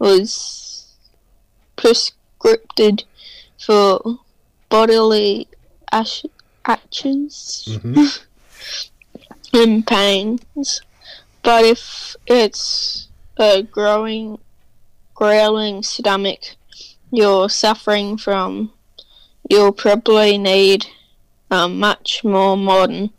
was 0.00 0.71
prescribed 1.82 3.04
for 3.58 4.18
bodily 4.68 5.48
ash- 5.90 6.24
actions 6.64 7.64
Mhm. 7.68 8.20
and 9.52 9.86
pains. 9.86 10.80
But 11.42 11.64
if 11.64 12.16
it's 12.26 13.08
a 13.36 13.62
growing 13.62 14.38
growling 15.14 15.82
stomach, 15.82 16.40
you're 17.10 17.48
suffering 17.48 18.16
from, 18.16 18.72
you'll 19.50 19.72
probably 19.72 20.38
need 20.38 20.86
a 21.50 21.68
much 21.68 22.24
more 22.24 22.56
modern, 22.56 23.10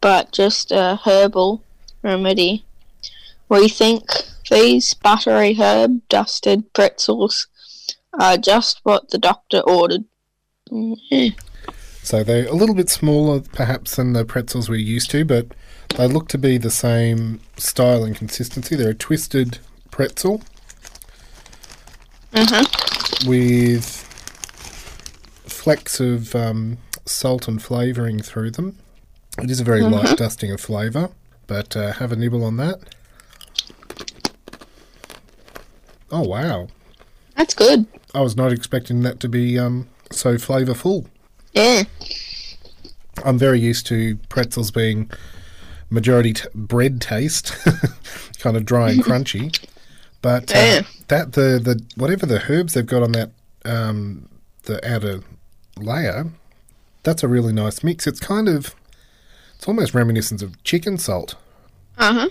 but 0.00 0.32
just 0.32 0.70
a 0.72 0.98
herbal 1.04 1.62
remedy. 2.02 2.64
We 3.48 3.68
think 3.68 4.04
these 4.50 4.92
buttery 4.94 5.54
herb 5.54 6.06
dusted 6.08 6.72
pretzels 6.74 7.46
are 8.18 8.36
just 8.36 8.80
what 8.82 9.10
the 9.10 9.18
doctor 9.18 9.60
ordered. 9.60 10.04
Yeah. 10.70 11.30
So 12.02 12.24
they're 12.24 12.48
a 12.48 12.52
little 12.54 12.74
bit 12.74 12.90
smaller, 12.90 13.40
perhaps, 13.40 13.96
than 13.96 14.12
the 14.12 14.24
pretzels 14.24 14.68
we're 14.68 14.76
used 14.76 15.10
to, 15.12 15.24
but 15.24 15.46
they 15.96 16.08
look 16.08 16.28
to 16.28 16.38
be 16.38 16.58
the 16.58 16.70
same 16.70 17.40
style 17.56 18.02
and 18.04 18.16
consistency. 18.16 18.74
They're 18.74 18.90
a 18.90 18.94
twisted 18.94 19.58
pretzel 19.90 20.42
Uh-huh. 22.34 22.64
with 23.26 23.84
flecks 25.46 26.00
of 26.00 26.34
um, 26.34 26.78
salt 27.04 27.46
and 27.46 27.62
flavouring 27.62 28.20
through 28.20 28.50
them. 28.52 28.78
It 29.38 29.50
is 29.50 29.60
a 29.60 29.64
very 29.64 29.82
light 29.82 30.16
dusting 30.18 30.50
of 30.50 30.60
flavour, 30.60 31.10
but 31.46 31.76
uh, 31.76 31.92
have 31.94 32.10
a 32.12 32.16
nibble 32.16 32.44
on 32.44 32.56
that. 32.56 32.80
Oh 36.10 36.22
wow! 36.22 36.68
That's 37.36 37.54
good. 37.54 37.86
I 38.14 38.20
was 38.20 38.36
not 38.36 38.52
expecting 38.52 39.02
that 39.02 39.20
to 39.20 39.28
be 39.28 39.58
um, 39.58 39.88
so 40.10 40.34
flavourful. 40.34 41.06
Yeah. 41.52 41.84
I'm 43.24 43.38
very 43.38 43.60
used 43.60 43.86
to 43.86 44.16
pretzels 44.28 44.70
being 44.70 45.10
majority 45.90 46.32
t- 46.34 46.48
bread 46.54 47.00
taste, 47.00 47.54
kind 48.38 48.56
of 48.56 48.64
dry 48.64 48.90
and 48.90 49.04
crunchy. 49.04 49.58
But 50.22 50.54
uh, 50.54 50.58
Yeah. 50.58 50.80
that 51.08 51.32
the 51.32 51.58
the 51.62 51.82
whatever 51.96 52.26
the 52.26 52.42
herbs 52.50 52.74
they've 52.74 52.86
got 52.86 53.02
on 53.02 53.12
that 53.12 53.30
um, 53.64 54.28
the 54.64 54.76
outer 54.88 55.20
layer, 55.78 56.26
that's 57.02 57.22
a 57.22 57.28
really 57.28 57.52
nice 57.52 57.82
mix. 57.82 58.06
It's 58.06 58.20
kind 58.20 58.48
of 58.48 58.74
it's 59.56 59.66
almost 59.68 59.94
reminiscent 59.94 60.42
of 60.42 60.62
chicken 60.64 60.98
salt 60.98 61.34
Uh-huh. 61.98 62.28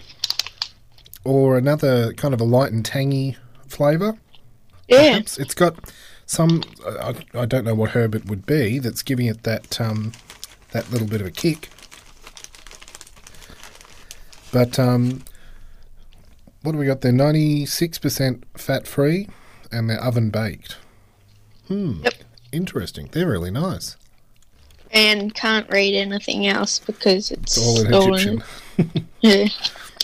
or 1.23 1.57
another 1.57 2.13
kind 2.13 2.33
of 2.33 2.41
a 2.41 2.45
light 2.45 2.71
and 2.71 2.83
tangy 2.85 3.37
flavour. 3.67 4.17
Yeah. 4.91 5.11
Perhaps 5.11 5.39
it's 5.39 5.53
got 5.53 5.75
some. 6.25 6.63
I, 6.85 7.15
I 7.33 7.45
don't 7.45 7.63
know 7.63 7.75
what 7.75 7.91
herb 7.91 8.13
it 8.13 8.25
would 8.25 8.45
be 8.45 8.77
that's 8.77 9.01
giving 9.01 9.25
it 9.27 9.43
that 9.43 9.79
um, 9.79 10.11
that 10.71 10.91
little 10.91 11.07
bit 11.07 11.21
of 11.21 11.27
a 11.27 11.31
kick. 11.31 11.69
But 14.51 14.77
um, 14.77 15.23
what 16.61 16.73
do 16.73 16.77
we 16.77 16.85
got 16.85 17.01
there? 17.01 17.13
Ninety 17.13 17.65
six 17.65 17.97
percent 17.97 18.43
fat 18.57 18.85
free, 18.85 19.29
and 19.71 19.89
they're 19.89 20.03
oven 20.03 20.29
baked. 20.29 20.77
Hmm. 21.67 22.01
Yep. 22.03 22.13
Interesting. 22.51 23.07
They're 23.11 23.29
really 23.29 23.51
nice. 23.51 23.95
And 24.91 25.33
can't 25.33 25.69
read 25.69 25.95
anything 25.95 26.47
else 26.47 26.79
because 26.79 27.31
it's, 27.31 27.55
It's 27.55 27.65
all 27.65 27.79
in 27.79 27.93
Egyptian. 27.93 28.43
yeah. 29.21 29.47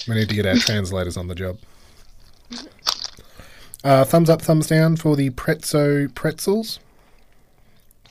We 0.08 0.16
need 0.16 0.30
to 0.30 0.36
get 0.36 0.46
our 0.46 0.56
translators 0.56 1.18
on 1.18 1.28
the 1.28 1.36
job. 1.36 1.58
Uh, 3.84 4.04
thumbs 4.04 4.30
up, 4.30 4.42
thumbs 4.42 4.68
down 4.68 4.96
for 4.98 5.16
the 5.16 5.30
Prezzo 5.32 6.14
pretzels. 6.14 6.80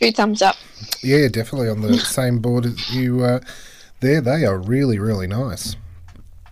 Two 0.01 0.13
thumbs 0.13 0.43
up. 0.43 0.57
Yeah, 1.03 1.29
definitely 1.29 1.69
on 1.69 1.81
the 1.81 1.99
same 1.99 2.39
board 2.39 2.67
as 2.67 2.95
you. 2.95 3.25
Uh, 3.25 3.41
there, 4.01 4.21
they 4.21 4.45
are 4.45 4.59
really, 4.59 4.99
really 4.99 5.27
nice. 5.27 5.77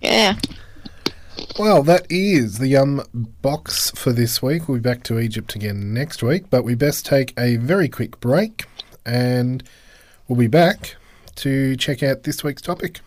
Yeah. 0.00 0.37
Well, 1.59 1.83
that 1.83 2.06
is 2.11 2.59
the 2.59 2.76
um 2.76 3.02
box 3.42 3.90
for 3.92 4.12
this 4.12 4.42
week. 4.42 4.68
We'll 4.68 4.78
be 4.78 4.83
back 4.83 5.02
to 5.04 5.18
Egypt 5.18 5.54
again 5.54 5.92
next 5.92 6.23
week, 6.23 6.44
but 6.50 6.64
we 6.64 6.75
best 6.75 7.06
take 7.06 7.38
a 7.38 7.56
very 7.56 7.88
quick 7.88 8.21
break, 8.21 8.66
and 9.04 9.62
we'll 10.28 10.38
be 10.38 10.47
back 10.47 10.97
to 11.36 11.76
check 11.76 12.02
out 12.02 12.23
this 12.23 12.45
week's 12.45 12.62
topic. 12.62 13.00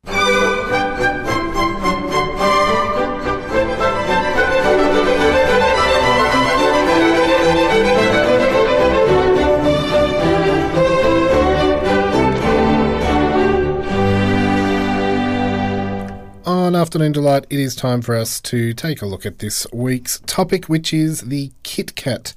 Afternoon 16.77 17.11
Delight, 17.11 17.47
it 17.49 17.59
is 17.59 17.75
time 17.75 18.03
for 18.03 18.15
us 18.15 18.39
to 18.41 18.71
take 18.71 19.01
a 19.01 19.07
look 19.07 19.25
at 19.25 19.39
this 19.39 19.65
week's 19.73 20.19
topic, 20.27 20.65
which 20.65 20.93
is 20.93 21.21
the 21.21 21.51
Kit 21.63 21.95
Kat. 21.95 22.35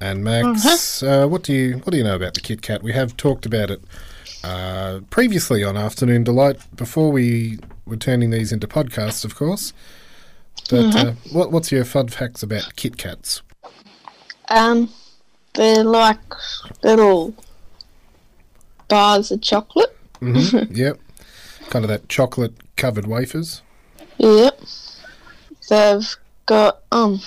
And 0.00 0.24
Max, 0.24 1.04
uh, 1.04 1.28
what 1.28 1.44
do 1.44 1.52
you 1.52 1.74
what 1.78 1.92
do 1.92 1.96
you 1.96 2.02
know 2.02 2.16
about 2.16 2.34
the 2.34 2.40
Kit 2.40 2.62
Kat? 2.62 2.82
We 2.82 2.92
have 2.92 3.16
talked 3.16 3.46
about 3.46 3.70
it 3.70 3.80
uh, 4.42 5.00
previously 5.10 5.62
on 5.62 5.76
Afternoon 5.76 6.24
Delight 6.24 6.58
before 6.74 7.12
we 7.12 7.60
were 7.86 7.96
turning 7.96 8.30
these 8.30 8.52
into 8.52 8.66
podcasts, 8.66 9.24
of 9.24 9.36
course. 9.36 9.72
But 10.68 10.96
uh, 10.96 11.12
what 11.32 11.52
what's 11.52 11.70
your 11.70 11.84
fun 11.84 12.08
facts 12.08 12.42
about 12.42 12.74
Kit 12.74 12.96
Kats? 12.96 13.42
Um, 14.48 14.90
they're 15.54 15.84
like 15.84 16.18
little 16.82 17.34
bars 18.88 19.30
of 19.30 19.40
chocolate. 19.42 19.96
hmm 20.18 20.40
yep, 20.70 20.98
kind 21.70 21.84
of 21.84 21.88
that 21.88 22.08
chocolate 22.08 22.54
covered 22.76 23.06
wafers. 23.06 23.62
Yep. 24.18 24.60
They've 25.68 26.16
got 26.46 26.80
um 26.92 27.20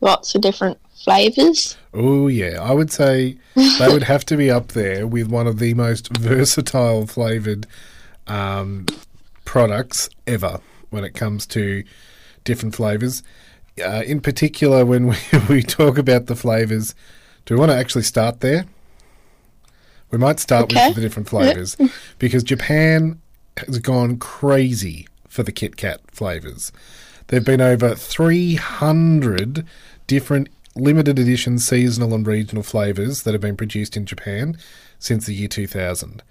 lots 0.00 0.34
of 0.34 0.40
different 0.42 0.78
flavors. 1.04 1.76
Oh 1.94 2.28
yeah, 2.28 2.60
I 2.62 2.72
would 2.72 2.90
say 2.92 3.38
they 3.54 3.88
would 3.88 4.02
have 4.04 4.24
to 4.26 4.36
be 4.36 4.50
up 4.50 4.68
there 4.68 5.06
with 5.06 5.28
one 5.28 5.46
of 5.46 5.58
the 5.58 5.74
most 5.74 6.16
versatile 6.16 7.06
flavored 7.06 7.66
um, 8.26 8.86
products 9.44 10.10
ever 10.26 10.60
when 10.90 11.02
it 11.04 11.14
comes 11.14 11.46
to 11.48 11.82
different 12.44 12.74
flavors. 12.74 13.22
Uh, 13.82 14.02
in 14.04 14.20
particular, 14.20 14.84
when 14.84 15.06
we, 15.06 15.16
we 15.48 15.62
talk 15.62 15.98
about 15.98 16.26
the 16.26 16.36
flavors, 16.36 16.94
do 17.46 17.54
we 17.54 17.60
want 17.60 17.70
to 17.72 17.76
actually 17.76 18.02
start 18.02 18.40
there? 18.40 18.66
We 20.10 20.18
might 20.18 20.40
start 20.40 20.64
Okay. 20.64 20.88
with 20.88 20.96
the 20.96 21.00
different 21.02 21.28
flavors 21.28 21.76
because 22.18 22.42
Japan 22.42 23.20
has 23.66 23.78
gone 23.78 24.18
crazy 24.18 25.06
for 25.28 25.42
the 25.42 25.52
Kit 25.52 25.76
Kat 25.76 26.00
flavors. 26.10 26.72
There've 27.28 27.44
been 27.44 27.60
over 27.60 27.94
300 27.94 29.66
different 30.06 30.48
limited 30.74 31.18
edition 31.18 31.58
seasonal 31.58 32.14
and 32.14 32.26
regional 32.26 32.62
flavors 32.62 33.22
that 33.22 33.34
have 33.34 33.40
been 33.40 33.56
produced 33.56 33.96
in 33.96 34.06
Japan 34.06 34.56
since 34.98 35.26
the 35.26 35.34
year 35.34 35.48
2000. 35.48 36.22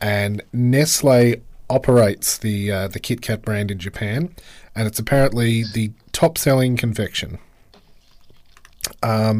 And 0.00 0.42
Nestle 0.52 1.36
operates 1.70 2.36
the 2.38 2.70
uh, 2.70 2.88
the 2.88 3.00
Kit 3.00 3.22
Kat 3.22 3.42
brand 3.42 3.70
in 3.70 3.78
Japan, 3.78 4.34
and 4.74 4.86
it's 4.86 4.98
apparently 4.98 5.64
the 5.72 5.92
top 6.12 6.36
selling 6.36 6.76
confection. 6.76 7.38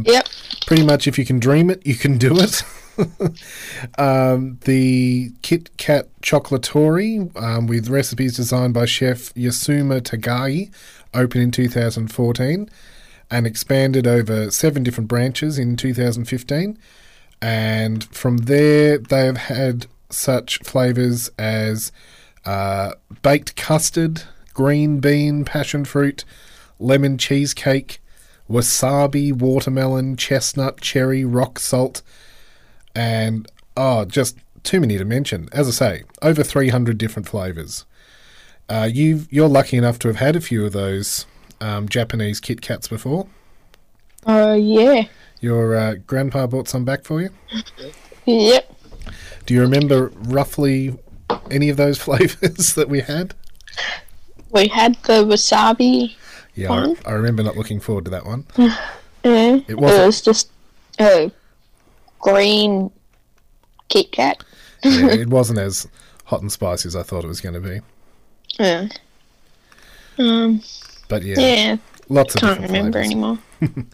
Yep. 0.06 0.28
Pretty 0.66 0.84
much, 0.84 1.06
if 1.06 1.18
you 1.18 1.24
can 1.24 1.38
dream 1.38 1.70
it, 1.70 1.87
you 1.87 1.94
can 1.94 2.18
do 2.18 2.38
it. 2.38 2.62
um, 3.98 4.59
the 4.64 5.33
Kit 5.42 5.76
Kat 5.76 6.09
Chocolatory, 6.22 7.28
um, 7.37 7.66
with 7.66 7.88
recipes 7.88 8.37
designed 8.37 8.74
by 8.74 8.87
chef 8.87 9.33
Yasumasa 9.35 10.02
Takagi, 10.02 10.72
opened 11.12 11.42
in 11.42 11.50
2014 11.50 12.68
and 13.30 13.46
expanded 13.46 14.07
over 14.07 14.50
seven 14.50 14.83
different 14.83 15.09
branches 15.09 15.59
in 15.59 15.76
2015. 15.76 16.78
And 17.40 18.04
from 18.04 18.38
there, 18.38 18.98
they 18.98 19.26
have 19.26 19.37
had 19.37 19.87
such 20.11 20.59
flavours 20.59 21.30
as 21.38 21.92
uh, 22.44 22.92
baked 23.22 23.57
custard, 23.57 24.22
green 24.52 25.00
bean, 25.00 25.44
passion 25.44 25.85
fruit, 25.85 26.24
lemon 26.78 27.18
cheesecake, 27.18 28.00
wasabi, 28.48 29.33
watermelon, 29.33 30.16
chestnut, 30.16 30.80
cherry, 30.80 31.24
rock 31.24 31.59
salt, 31.59 32.02
and 32.94 33.50
oh, 33.76 34.04
just 34.04 34.37
too 34.62 34.80
many 34.80 34.96
to 34.98 35.04
mention. 35.04 35.48
As 35.52 35.68
I 35.68 35.70
say, 35.72 36.02
over 36.22 36.42
300 36.42 36.96
different 36.98 37.28
flavours. 37.28 37.85
Uh, 38.68 38.88
you 38.90 39.26
you're 39.30 39.48
lucky 39.48 39.76
enough 39.76 39.98
to 40.00 40.09
have 40.09 40.16
had 40.16 40.37
a 40.37 40.40
few 40.40 40.64
of 40.64 40.72
those 40.72 41.26
um, 41.61 41.88
Japanese 41.88 42.40
Kit 42.40 42.61
Kats 42.62 42.88
before. 42.88 43.26
Uh 44.26 44.57
yeah. 44.59 45.04
Your 45.40 45.76
uh, 45.76 45.94
grandpa 46.07 46.46
bought 46.46 46.68
some 46.68 46.85
back 46.87 47.04
for 47.04 47.20
you. 47.20 47.28
Yep. 48.24 48.72
Do 49.44 49.52
you 49.52 49.61
remember 49.61 50.11
roughly 50.14 50.98
any 51.50 51.68
of 51.68 51.76
those 51.76 51.98
flavours 52.02 52.72
that 52.74 52.88
we 52.88 53.00
had? 53.00 53.35
We 54.50 54.68
had 54.68 54.94
the 55.02 55.24
wasabi. 55.24 56.14
Yeah, 56.54 56.72
I, 56.72 56.94
I 57.04 57.12
remember 57.12 57.42
not 57.42 57.57
looking 57.59 57.80
forward 57.80 58.04
to 58.07 58.11
that 58.12 58.24
one. 58.24 58.46
Yeah. 59.26 59.54
It 59.57 59.64
It 59.68 59.78
wasn't- 59.78 60.07
was 60.07 60.20
just 60.22 60.50
a 61.00 61.30
green 62.24 62.90
Kit 63.88 64.10
Kat. 64.12 64.42
Yeah, 64.82 65.06
it 65.12 65.28
wasn't 65.28 65.58
as 65.60 65.87
hot 66.24 66.40
and 66.40 66.50
spicy 66.50 66.88
as 66.88 66.96
I 66.96 67.02
thought 67.04 67.22
it 67.22 67.28
was 67.28 67.40
going 67.40 67.54
to 67.54 67.60
be. 67.60 67.80
Yeah. 68.58 68.88
Um. 70.18 70.62
But 71.08 71.22
yeah, 71.22 71.38
Yeah. 71.38 71.76
lots 72.08 72.34
of 72.34 72.40
Can't 72.40 72.60
remember 72.60 72.92
flavours. 72.98 73.06
anymore. 73.12 73.38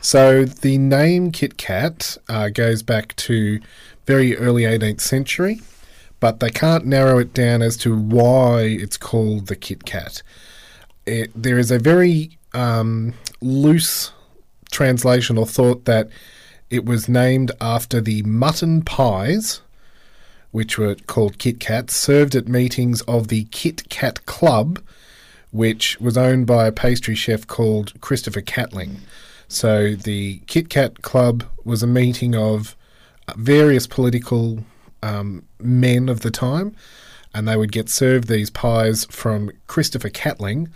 So 0.00 0.44
the 0.44 0.76
name 0.76 1.30
Kit 1.32 1.56
Kat 1.56 2.18
uh, 2.28 2.50
goes 2.50 2.82
back 2.82 3.16
to 3.16 3.58
very 4.06 4.36
early 4.36 4.64
18th 4.64 5.00
century, 5.00 5.62
but 6.20 6.40
they 6.40 6.50
can't 6.50 6.84
narrow 6.84 7.18
it 7.18 7.32
down 7.32 7.62
as 7.62 7.78
to 7.78 7.96
why 7.98 8.62
it's 8.62 8.98
called 8.98 9.46
the 9.46 9.56
Kit 9.56 9.86
Kat. 9.86 10.22
It, 11.06 11.30
there 11.34 11.58
is 11.58 11.70
a 11.70 11.78
very 11.78 12.36
um, 12.52 13.14
loose 13.40 14.12
translation 14.70 15.38
or 15.38 15.46
thought 15.46 15.86
that 15.86 16.10
it 16.70 16.84
was 16.84 17.08
named 17.08 17.52
after 17.60 18.00
the 18.00 18.22
mutton 18.22 18.82
pies, 18.82 19.60
which 20.50 20.78
were 20.78 20.94
called 20.94 21.38
Kit 21.38 21.60
Kats, 21.60 21.94
served 21.94 22.34
at 22.34 22.48
meetings 22.48 23.00
of 23.02 23.28
the 23.28 23.44
Kit 23.44 23.88
Kat 23.88 24.24
Club, 24.26 24.80
which 25.50 26.00
was 26.00 26.16
owned 26.16 26.46
by 26.46 26.66
a 26.66 26.72
pastry 26.72 27.14
chef 27.14 27.46
called 27.46 28.00
Christopher 28.00 28.40
Catling. 28.40 28.98
So 29.48 29.94
the 29.94 30.38
Kit 30.46 30.68
Kat 30.68 31.02
Club 31.02 31.44
was 31.64 31.82
a 31.82 31.86
meeting 31.86 32.34
of 32.34 32.76
various 33.36 33.86
political 33.86 34.64
um, 35.02 35.44
men 35.58 36.08
of 36.08 36.20
the 36.20 36.30
time, 36.30 36.74
and 37.34 37.46
they 37.46 37.56
would 37.56 37.72
get 37.72 37.88
served 37.88 38.28
these 38.28 38.50
pies 38.50 39.04
from 39.06 39.50
Christopher 39.66 40.08
Catling, 40.08 40.68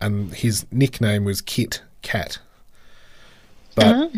and 0.00 0.34
his 0.34 0.66
nickname 0.70 1.24
was 1.24 1.40
Kit 1.40 1.82
Kat. 2.02 2.38
But 3.74 4.12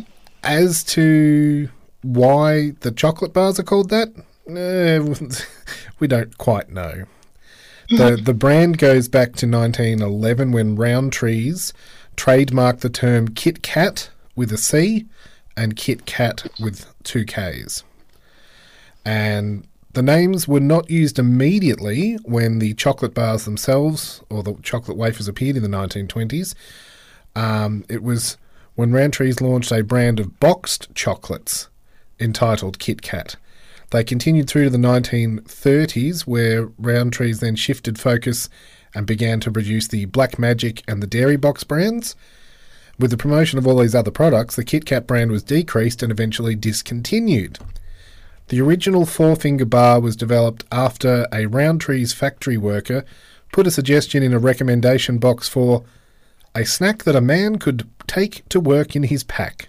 as 0.48 0.82
to 0.82 1.68
why 2.02 2.70
the 2.80 2.90
chocolate 2.90 3.34
bars 3.34 3.61
are 3.61 3.64
called 3.64 3.90
that, 3.90 4.08
eh, 4.48 5.44
we 5.98 6.08
don't 6.08 6.37
quite 6.38 6.70
know. 6.70 7.04
The 7.90 8.16
the 8.22 8.34
brand 8.34 8.78
goes 8.78 9.08
back 9.08 9.37
to 9.37 9.46
1911 9.46 10.52
when 10.52 10.76
Rowntrees 10.76 11.72
trademarked 12.16 12.80
the 12.80 12.88
term 12.88 13.28
Kit 13.28 13.62
Kat 13.62 14.08
with 14.34 14.50
a 14.50 14.56
C 14.56 15.06
and 15.56 15.76
Kit 15.76 16.06
Kat 16.06 16.46
with 16.58 16.87
two 17.04 17.26
Ks. 17.26 17.84
And 19.04 19.66
the 19.92 20.02
names 20.02 20.48
were 20.48 20.61
not 20.61 20.90
used 20.90 21.18
immediately 21.18 22.14
when 22.24 22.58
the 22.58 22.72
chocolate 22.74 23.14
bars 23.14 23.44
themselves 23.44 24.22
or 24.30 24.42
the 24.42 24.54
chocolate 24.62 24.96
wafers 24.96 25.28
appeared 25.28 25.56
in 25.56 25.62
the 25.62 25.68
1920s. 25.68 26.54
Um, 27.34 27.84
it 27.88 28.02
was 28.02 28.38
when 28.78 28.92
Rowntrees 28.92 29.40
launched 29.40 29.72
a 29.72 29.82
brand 29.82 30.20
of 30.20 30.38
boxed 30.38 30.86
chocolates 30.94 31.66
entitled 32.20 32.78
Kit 32.78 33.02
Kat. 33.02 33.34
They 33.90 34.04
continued 34.04 34.48
through 34.48 34.66
to 34.66 34.70
the 34.70 34.78
1930s, 34.78 36.20
where 36.28 36.68
Rowntrees 36.68 37.40
then 37.40 37.56
shifted 37.56 37.98
focus 37.98 38.48
and 38.94 39.04
began 39.04 39.40
to 39.40 39.50
produce 39.50 39.88
the 39.88 40.04
Black 40.04 40.38
Magic 40.38 40.84
and 40.86 41.02
the 41.02 41.08
Dairy 41.08 41.36
Box 41.36 41.64
brands. 41.64 42.14
With 43.00 43.10
the 43.10 43.16
promotion 43.16 43.58
of 43.58 43.66
all 43.66 43.78
these 43.78 43.96
other 43.96 44.12
products, 44.12 44.54
the 44.54 44.64
Kit 44.64 44.86
Kat 44.86 45.08
brand 45.08 45.32
was 45.32 45.42
decreased 45.42 46.00
and 46.00 46.12
eventually 46.12 46.54
discontinued. 46.54 47.58
The 48.46 48.60
original 48.60 49.06
four 49.06 49.34
finger 49.34 49.64
bar 49.64 49.98
was 49.98 50.14
developed 50.14 50.64
after 50.70 51.26
a 51.32 51.46
Rowntrees 51.46 52.14
factory 52.14 52.56
worker 52.56 53.04
put 53.50 53.66
a 53.66 53.72
suggestion 53.72 54.22
in 54.22 54.32
a 54.32 54.38
recommendation 54.38 55.18
box 55.18 55.48
for 55.48 55.82
a 56.54 56.64
snack 56.64 57.02
that 57.02 57.16
a 57.16 57.20
man 57.20 57.58
could 57.58 57.88
take 58.09 58.49
to 58.49 58.61
work 58.61 58.97
in 58.97 59.05
his 59.05 59.25
pack. 59.25 59.68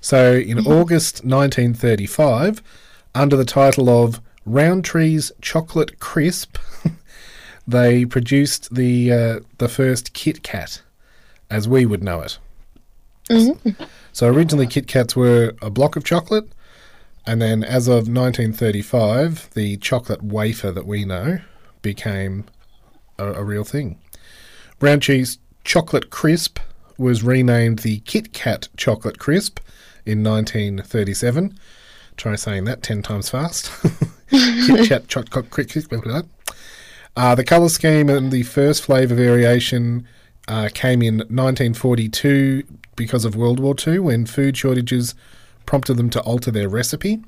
So, 0.00 0.34
in 0.34 0.58
August 0.60 1.24
1935, 1.24 2.62
under 3.14 3.36
the 3.36 3.44
title 3.44 3.88
of 3.88 4.20
Rowntree's 4.46 5.30
Chocolate 5.40 6.00
Crisp, 6.00 6.58
they 7.66 8.04
produced 8.04 8.74
the 8.74 9.12
uh, 9.12 9.40
the 9.58 9.68
first 9.68 10.12
Kit 10.12 10.42
Kat, 10.42 10.82
as 11.50 11.68
we 11.68 11.86
would 11.86 12.02
know 12.02 12.20
it. 12.20 12.38
So 14.12 14.28
originally, 14.28 14.66
Kit 14.66 14.86
Kats 14.86 15.16
were 15.16 15.54
a 15.62 15.70
block 15.70 15.96
of 15.96 16.04
chocolate, 16.04 16.52
and 17.26 17.40
then 17.40 17.62
as 17.64 17.88
of 17.88 18.08
1935, 18.08 19.50
the 19.54 19.76
chocolate 19.78 20.22
wafer 20.22 20.70
that 20.72 20.86
we 20.86 21.04
know 21.04 21.38
became 21.80 22.44
a, 23.18 23.32
a 23.32 23.44
real 23.44 23.64
thing. 23.64 23.98
Rowntree's 24.80 25.38
chocolate 25.64 26.10
crisp 26.10 26.58
was 27.02 27.22
renamed 27.22 27.80
the 27.80 28.00
Kit 28.00 28.32
Kat 28.32 28.68
chocolate 28.76 29.18
crisp 29.18 29.60
in 30.06 30.22
1937. 30.22 31.58
Try 32.16 32.34
saying 32.36 32.64
that 32.64 32.82
10 32.82 33.02
times 33.02 33.28
fast. 33.28 33.70
Kit 34.30 34.88
Kat 34.88 35.08
chocolate 35.08 35.50
crisp. 35.50 35.92
Uh, 37.14 37.34
the 37.34 37.44
colour 37.44 37.68
scheme 37.68 38.08
and 38.08 38.32
the 38.32 38.42
first 38.44 38.82
flavour 38.82 39.14
variation 39.14 40.06
uh, 40.48 40.68
came 40.72 41.02
in 41.02 41.16
1942 41.18 42.64
because 42.96 43.24
of 43.24 43.36
World 43.36 43.60
War 43.60 43.74
II 43.86 43.98
when 44.00 44.26
food 44.26 44.56
shortages 44.56 45.14
prompted 45.66 45.94
them 45.94 46.10
to 46.10 46.20
alter 46.22 46.50
their 46.50 46.68
recipe. 46.68 47.22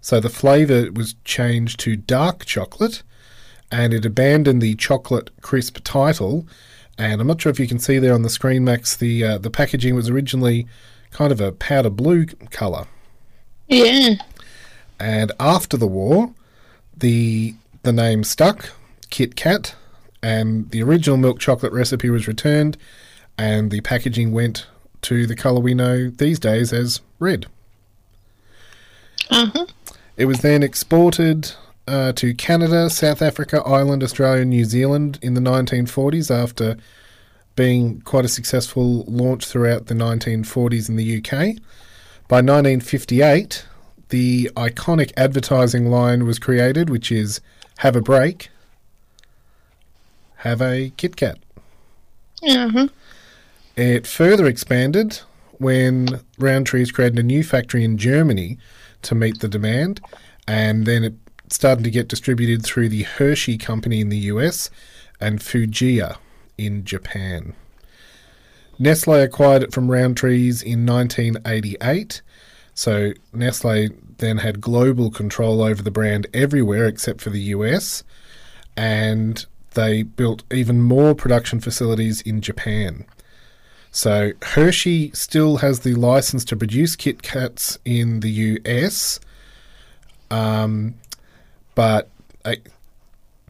So 0.00 0.18
the 0.18 0.28
flavour 0.28 0.90
was 0.92 1.14
changed 1.24 1.78
to 1.80 1.96
dark 1.96 2.44
chocolate 2.44 3.02
and 3.70 3.94
it 3.94 4.04
abandoned 4.04 4.60
the 4.60 4.74
chocolate 4.74 5.30
crisp 5.40 5.78
title. 5.84 6.46
And 7.02 7.20
I'm 7.20 7.26
not 7.26 7.40
sure 7.40 7.50
if 7.50 7.58
you 7.58 7.66
can 7.66 7.80
see 7.80 7.98
there 7.98 8.14
on 8.14 8.22
the 8.22 8.30
screen, 8.30 8.62
Max, 8.62 8.94
the, 8.94 9.24
uh, 9.24 9.38
the 9.38 9.50
packaging 9.50 9.96
was 9.96 10.08
originally 10.08 10.68
kind 11.10 11.32
of 11.32 11.40
a 11.40 11.50
powder 11.50 11.90
blue 11.90 12.26
colour. 12.52 12.86
Yeah. 13.66 14.14
And 15.00 15.32
after 15.40 15.76
the 15.76 15.88
war, 15.88 16.32
the 16.96 17.54
the 17.82 17.92
name 17.92 18.22
stuck, 18.22 18.70
Kit 19.10 19.34
Kat, 19.34 19.74
and 20.22 20.70
the 20.70 20.80
original 20.84 21.16
milk 21.16 21.40
chocolate 21.40 21.72
recipe 21.72 22.08
was 22.08 22.28
returned, 22.28 22.76
and 23.36 23.72
the 23.72 23.80
packaging 23.80 24.30
went 24.30 24.68
to 25.00 25.26
the 25.26 25.34
colour 25.34 25.58
we 25.58 25.74
know 25.74 26.08
these 26.08 26.38
days 26.38 26.72
as 26.72 27.00
red. 27.18 27.46
Uh-huh. 29.28 29.66
It 30.16 30.26
was 30.26 30.38
then 30.38 30.62
exported 30.62 31.54
uh, 31.86 32.12
to 32.12 32.34
Canada, 32.34 32.88
South 32.90 33.22
Africa, 33.22 33.62
Ireland, 33.64 34.02
Australia, 34.02 34.42
and 34.42 34.50
New 34.50 34.64
Zealand 34.64 35.18
in 35.22 35.34
the 35.34 35.40
1940s 35.40 36.30
after 36.30 36.76
being 37.56 38.00
quite 38.02 38.24
a 38.24 38.28
successful 38.28 39.04
launch 39.04 39.46
throughout 39.46 39.86
the 39.86 39.94
1940s 39.94 40.88
in 40.88 40.96
the 40.96 41.18
UK. 41.18 41.56
By 42.28 42.38
1958, 42.38 43.66
the 44.08 44.50
iconic 44.56 45.12
advertising 45.16 45.90
line 45.90 46.24
was 46.24 46.38
created, 46.38 46.88
which 46.88 47.10
is 47.10 47.40
"Have 47.78 47.96
a 47.96 48.00
break, 48.00 48.50
have 50.36 50.62
a 50.62 50.92
Kit 50.96 51.16
Kat." 51.16 51.38
Uh-huh. 52.42 52.88
It 53.76 54.06
further 54.06 54.46
expanded 54.46 55.20
when 55.58 56.20
Rowntrees 56.38 56.92
created 56.92 57.18
a 57.18 57.22
new 57.22 57.42
factory 57.42 57.84
in 57.84 57.96
Germany 57.96 58.58
to 59.02 59.14
meet 59.14 59.40
the 59.40 59.48
demand, 59.48 60.00
and 60.46 60.86
then 60.86 61.04
it 61.04 61.14
started 61.52 61.84
to 61.84 61.90
get 61.90 62.08
distributed 62.08 62.62
through 62.62 62.88
the 62.88 63.02
Hershey 63.02 63.58
Company 63.58 64.00
in 64.00 64.08
the 64.08 64.18
US 64.18 64.70
and 65.20 65.40
Fujiya 65.40 66.16
in 66.58 66.84
Japan. 66.84 67.54
Nestle 68.78 69.22
acquired 69.22 69.62
it 69.62 69.72
from 69.72 69.88
Rowntrees 69.88 70.62
in 70.62 70.86
1988, 70.86 72.22
so 72.74 73.12
Nestle 73.32 73.90
then 74.18 74.38
had 74.38 74.60
global 74.60 75.10
control 75.10 75.62
over 75.62 75.82
the 75.82 75.90
brand 75.90 76.26
everywhere 76.32 76.86
except 76.86 77.20
for 77.20 77.30
the 77.30 77.40
US, 77.40 78.02
and 78.76 79.44
they 79.74 80.02
built 80.02 80.42
even 80.52 80.80
more 80.80 81.14
production 81.14 81.60
facilities 81.60 82.20
in 82.22 82.40
Japan. 82.40 83.04
So 83.90 84.32
Hershey 84.42 85.10
still 85.12 85.58
has 85.58 85.80
the 85.80 85.94
license 85.94 86.44
to 86.46 86.56
produce 86.56 86.96
Kit 86.96 87.22
Kats 87.22 87.78
in 87.84 88.20
the 88.20 88.30
US, 88.30 89.20
um, 90.30 90.94
but 91.74 92.08
uh, 92.44 92.56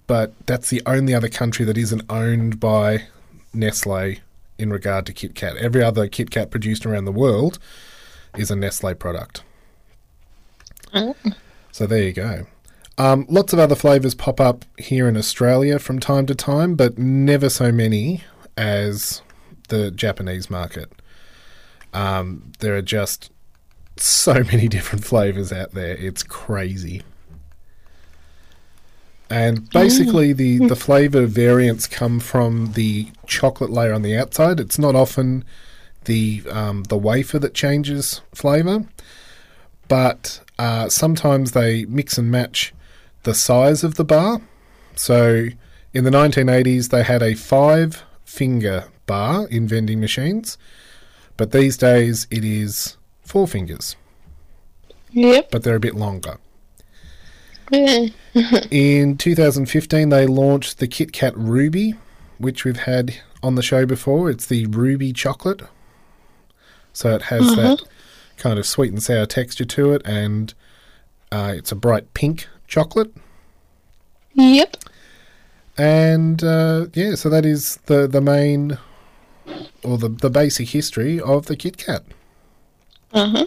but 0.06 0.32
that's 0.46 0.70
the 0.70 0.82
only 0.86 1.14
other 1.14 1.28
country 1.28 1.64
that 1.64 1.78
isn't 1.78 2.02
owned 2.10 2.60
by 2.60 3.04
Nestle 3.54 4.16
in 4.58 4.70
regard 4.70 5.06
to 5.06 5.12
Kit 5.12 5.34
Kat. 5.34 5.56
Every 5.56 5.82
other 5.82 6.08
Kit 6.08 6.30
Kat 6.30 6.50
produced 6.50 6.84
around 6.84 7.04
the 7.04 7.12
world 7.12 7.58
is 8.36 8.50
a 8.50 8.56
Nestle 8.56 8.94
product. 8.94 9.42
So 11.70 11.86
there 11.86 12.02
you 12.02 12.12
go. 12.12 12.46
Um, 12.98 13.26
lots 13.28 13.52
of 13.52 13.58
other 13.58 13.74
flavours 13.74 14.14
pop 14.14 14.40
up 14.40 14.64
here 14.76 15.08
in 15.08 15.16
Australia 15.16 15.78
from 15.78 15.98
time 15.98 16.26
to 16.26 16.34
time, 16.34 16.74
but 16.74 16.98
never 16.98 17.48
so 17.48 17.72
many 17.72 18.22
as 18.56 19.22
the 19.68 19.90
Japanese 19.90 20.50
market. 20.50 20.92
Um, 21.94 22.52
there 22.58 22.76
are 22.76 22.82
just 22.82 23.30
so 23.96 24.34
many 24.44 24.68
different 24.76 25.04
flavors 25.04 25.52
out 25.52 25.72
there. 25.72 25.96
It's 25.96 26.22
crazy. 26.22 27.02
And 29.32 29.70
basically, 29.70 30.34
the, 30.34 30.58
the 30.68 30.76
flavor 30.76 31.24
variants 31.26 31.86
come 31.86 32.20
from 32.20 32.72
the 32.72 33.08
chocolate 33.26 33.70
layer 33.70 33.94
on 33.94 34.02
the 34.02 34.16
outside. 34.16 34.60
It's 34.60 34.78
not 34.78 34.94
often 34.94 35.44
the 36.04 36.42
um, 36.50 36.82
the 36.84 36.98
wafer 36.98 37.38
that 37.38 37.54
changes 37.54 38.20
flavor, 38.34 38.84
but 39.88 40.40
uh, 40.58 40.88
sometimes 40.88 41.52
they 41.52 41.84
mix 41.86 42.18
and 42.18 42.30
match 42.30 42.74
the 43.22 43.34
size 43.34 43.82
of 43.84 43.94
the 43.94 44.04
bar. 44.04 44.40
So 44.96 45.46
in 45.94 46.04
the 46.04 46.10
1980s, 46.10 46.90
they 46.90 47.02
had 47.04 47.22
a 47.22 47.34
five 47.34 48.02
finger 48.24 48.88
bar 49.06 49.46
in 49.48 49.66
vending 49.66 50.00
machines, 50.00 50.58
but 51.36 51.52
these 51.52 51.76
days 51.76 52.26
it 52.30 52.44
is 52.44 52.96
four 53.22 53.46
fingers, 53.46 53.96
Yep. 55.12 55.50
but 55.50 55.62
they're 55.62 55.76
a 55.76 55.80
bit 55.80 55.94
longer. 55.94 56.36
Yeah. 57.72 58.08
In 58.70 59.16
2015, 59.16 60.10
they 60.10 60.26
launched 60.26 60.78
the 60.78 60.86
Kit 60.86 61.12
Kat 61.12 61.36
Ruby, 61.36 61.94
which 62.38 62.64
we've 62.64 62.80
had 62.80 63.16
on 63.42 63.54
the 63.54 63.62
show 63.62 63.86
before. 63.86 64.30
It's 64.30 64.46
the 64.46 64.66
Ruby 64.66 65.12
chocolate. 65.12 65.62
So 66.92 67.14
it 67.14 67.22
has 67.22 67.56
that 67.56 67.82
kind 68.36 68.58
of 68.58 68.66
sweet 68.66 68.92
and 68.92 69.02
sour 69.02 69.24
texture 69.24 69.64
to 69.64 69.92
it, 69.92 70.02
and 70.04 70.52
uh, 71.30 71.54
it's 71.56 71.72
a 71.72 71.76
bright 71.76 72.12
pink 72.12 72.46
chocolate. 72.68 73.12
Yep. 74.34 74.76
And 75.78 76.44
uh, 76.44 76.86
yeah, 76.92 77.14
so 77.14 77.30
that 77.30 77.46
is 77.46 77.76
the, 77.86 78.06
the 78.06 78.20
main 78.20 78.78
or 79.82 79.96
the, 79.96 80.10
the 80.10 80.30
basic 80.30 80.68
history 80.68 81.18
of 81.18 81.46
the 81.46 81.56
Kit 81.56 81.78
Kat. 81.78 82.04
Uh 83.14 83.28
huh. 83.28 83.46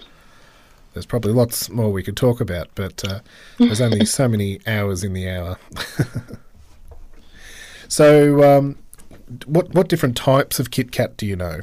There's 0.95 1.05
probably 1.05 1.33
lots 1.33 1.69
more 1.69 1.91
we 1.91 2.03
could 2.03 2.15
talk 2.15 2.39
about, 2.39 2.69
but 2.73 3.03
uh, 3.03 3.19
there's 3.57 3.81
only 3.81 4.05
so 4.05 4.29
many 4.29 4.61
hours 4.65 5.03
in 5.03 5.11
the 5.11 5.29
hour. 5.29 5.59
so, 7.89 8.57
um, 8.57 8.77
what 9.45 9.73
what 9.73 9.89
different 9.89 10.15
types 10.15 10.57
of 10.57 10.71
Kit 10.71 10.93
Kat 10.93 11.17
do 11.17 11.25
you 11.25 11.35
know? 11.35 11.59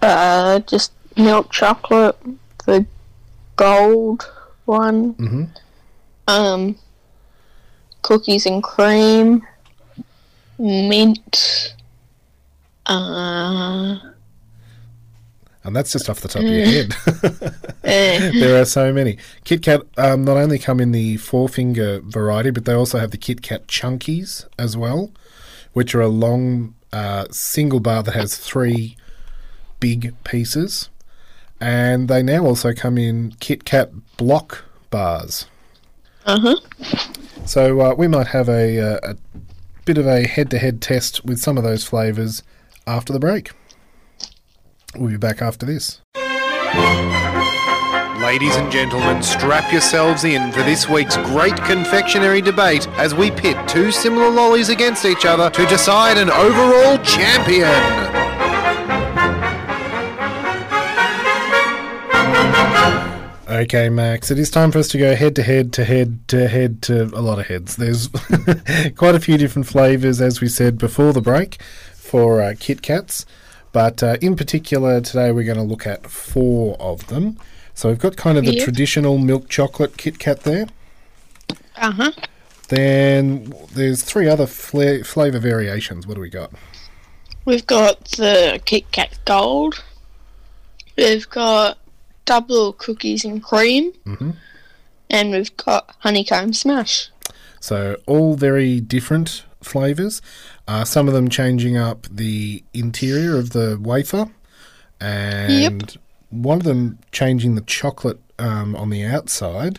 Uh, 0.00 0.60
just 0.60 0.92
milk 1.18 1.52
chocolate, 1.52 2.16
the 2.64 2.86
gold 3.56 4.32
one. 4.64 5.12
Mhm. 5.16 5.48
Um, 6.26 6.76
cookies 8.00 8.46
and 8.46 8.62
cream, 8.62 9.46
mint. 10.58 11.74
Uh, 12.86 13.98
And 15.64 15.74
that's 15.74 15.92
just 15.92 16.10
off 16.10 16.20
the 16.20 16.28
top 16.28 16.42
of 16.42 16.48
your 16.48 16.66
head. 16.66 16.94
eh, 17.84 18.30
there 18.38 18.60
are 18.60 18.66
so 18.66 18.92
many. 18.92 19.16
Kit 19.44 19.62
Kat 19.62 19.80
um, 19.96 20.22
not 20.22 20.36
only 20.36 20.58
come 20.58 20.78
in 20.78 20.92
the 20.92 21.16
four 21.16 21.48
finger 21.48 22.00
variety, 22.04 22.50
but 22.50 22.66
they 22.66 22.74
also 22.74 22.98
have 22.98 23.12
the 23.12 23.16
Kit 23.16 23.40
Kat 23.40 23.66
Chunkies 23.66 24.46
as 24.58 24.76
well, 24.76 25.10
which 25.72 25.94
are 25.94 26.02
a 26.02 26.08
long 26.08 26.74
uh, 26.92 27.24
single 27.30 27.80
bar 27.80 28.02
that 28.02 28.14
has 28.14 28.36
three 28.36 28.96
big 29.80 30.14
pieces. 30.22 30.90
And 31.60 32.08
they 32.08 32.22
now 32.22 32.44
also 32.44 32.74
come 32.74 32.98
in 32.98 33.32
Kit 33.40 33.64
Kat 33.64 33.90
block 34.18 34.64
bars. 34.90 35.46
uh 36.26 36.38
huh. 36.38 36.56
So 37.46 37.80
uh, 37.80 37.94
we 37.94 38.06
might 38.06 38.28
have 38.28 38.50
a, 38.50 38.80
uh, 38.80 38.98
a 39.02 39.16
bit 39.86 39.96
of 39.96 40.06
a 40.06 40.26
head 40.26 40.50
to 40.50 40.58
head 40.58 40.82
test 40.82 41.24
with 41.24 41.38
some 41.38 41.56
of 41.56 41.64
those 41.64 41.84
flavours 41.84 42.42
after 42.86 43.12
the 43.12 43.18
break. 43.18 43.52
We'll 44.96 45.10
be 45.10 45.16
back 45.16 45.42
after 45.42 45.66
this. 45.66 46.00
Ladies 48.20 48.56
and 48.56 48.72
gentlemen, 48.72 49.22
strap 49.22 49.70
yourselves 49.70 50.24
in 50.24 50.50
for 50.52 50.62
this 50.62 50.88
week's 50.88 51.16
great 51.18 51.56
confectionery 51.64 52.40
debate 52.40 52.88
as 52.92 53.14
we 53.14 53.30
pit 53.30 53.56
two 53.68 53.90
similar 53.90 54.30
lollies 54.30 54.70
against 54.70 55.04
each 55.04 55.26
other 55.26 55.50
to 55.50 55.66
decide 55.66 56.16
an 56.16 56.30
overall 56.30 56.96
champion. 57.04 57.68
Okay, 63.46 63.88
Max, 63.88 64.30
it 64.30 64.38
is 64.38 64.50
time 64.50 64.72
for 64.72 64.78
us 64.78 64.88
to 64.88 64.98
go 64.98 65.14
head 65.14 65.36
to 65.36 65.42
head 65.42 65.72
to 65.74 65.84
head 65.84 66.26
to 66.28 66.48
head 66.48 66.82
to 66.82 67.04
a 67.14 67.20
lot 67.20 67.38
of 67.38 67.46
heads. 67.46 67.76
There's 67.76 68.08
quite 68.96 69.14
a 69.14 69.20
few 69.20 69.38
different 69.38 69.68
flavours, 69.68 70.20
as 70.20 70.40
we 70.40 70.48
said 70.48 70.78
before 70.78 71.12
the 71.12 71.20
break, 71.20 71.60
for 71.94 72.40
uh, 72.40 72.54
Kit 72.58 72.80
Kats. 72.80 73.26
But 73.74 74.04
uh, 74.04 74.16
in 74.20 74.36
particular, 74.36 75.00
today 75.00 75.32
we're 75.32 75.42
going 75.44 75.58
to 75.58 75.64
look 75.64 75.84
at 75.84 76.06
four 76.06 76.76
of 76.80 77.08
them. 77.08 77.38
So 77.74 77.88
we've 77.88 77.98
got 77.98 78.16
kind 78.16 78.38
of 78.38 78.44
the 78.44 78.60
traditional 78.60 79.18
milk 79.18 79.48
chocolate 79.48 79.96
Kit 79.96 80.20
Kat 80.20 80.42
there. 80.44 80.68
Uh 81.76 81.90
huh. 81.90 82.12
Then 82.68 83.52
there's 83.72 84.02
three 84.04 84.28
other 84.28 84.46
fla- 84.46 85.02
flavour 85.02 85.40
variations. 85.40 86.06
What 86.06 86.14
do 86.14 86.20
we 86.20 86.30
got? 86.30 86.52
We've 87.46 87.66
got 87.66 88.04
the 88.12 88.60
Kit 88.64 88.90
Kat 88.92 89.18
Gold. 89.24 89.82
We've 90.96 91.28
got 91.28 91.76
double 92.26 92.74
cookies 92.74 93.24
and 93.24 93.42
cream. 93.42 93.92
Mhm. 94.06 94.36
And 95.10 95.32
we've 95.32 95.54
got 95.56 95.96
honeycomb 95.98 96.52
smash. 96.52 97.08
So 97.58 97.96
all 98.06 98.36
very 98.36 98.78
different 98.80 99.42
flavors. 99.60 100.22
Uh, 100.66 100.84
some 100.84 101.08
of 101.08 101.14
them 101.14 101.28
changing 101.28 101.76
up 101.76 102.06
the 102.10 102.64
interior 102.72 103.36
of 103.36 103.50
the 103.50 103.78
wafer, 103.80 104.26
and 105.00 105.96
one 106.30 106.58
of 106.58 106.64
them 106.64 106.98
changing 107.12 107.54
the 107.54 107.60
chocolate 107.60 108.18
um, 108.38 108.74
on 108.76 108.90
the 108.90 109.04
outside. 109.04 109.78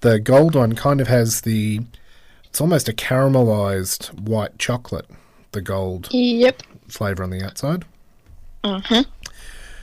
The 0.00 0.20
gold 0.20 0.54
one 0.54 0.74
kind 0.74 1.00
of 1.00 1.08
has 1.08 1.40
the. 1.42 1.80
It's 2.44 2.60
almost 2.60 2.88
a 2.88 2.92
caramelized 2.92 4.12
white 4.20 4.58
chocolate. 4.58 5.06
The 5.52 5.60
gold 5.62 6.08
Yep. 6.12 6.62
flavor 6.88 7.22
on 7.24 7.30
the 7.30 7.42
outside. 7.44 7.84
Uh 8.62 8.80
huh. 8.84 9.04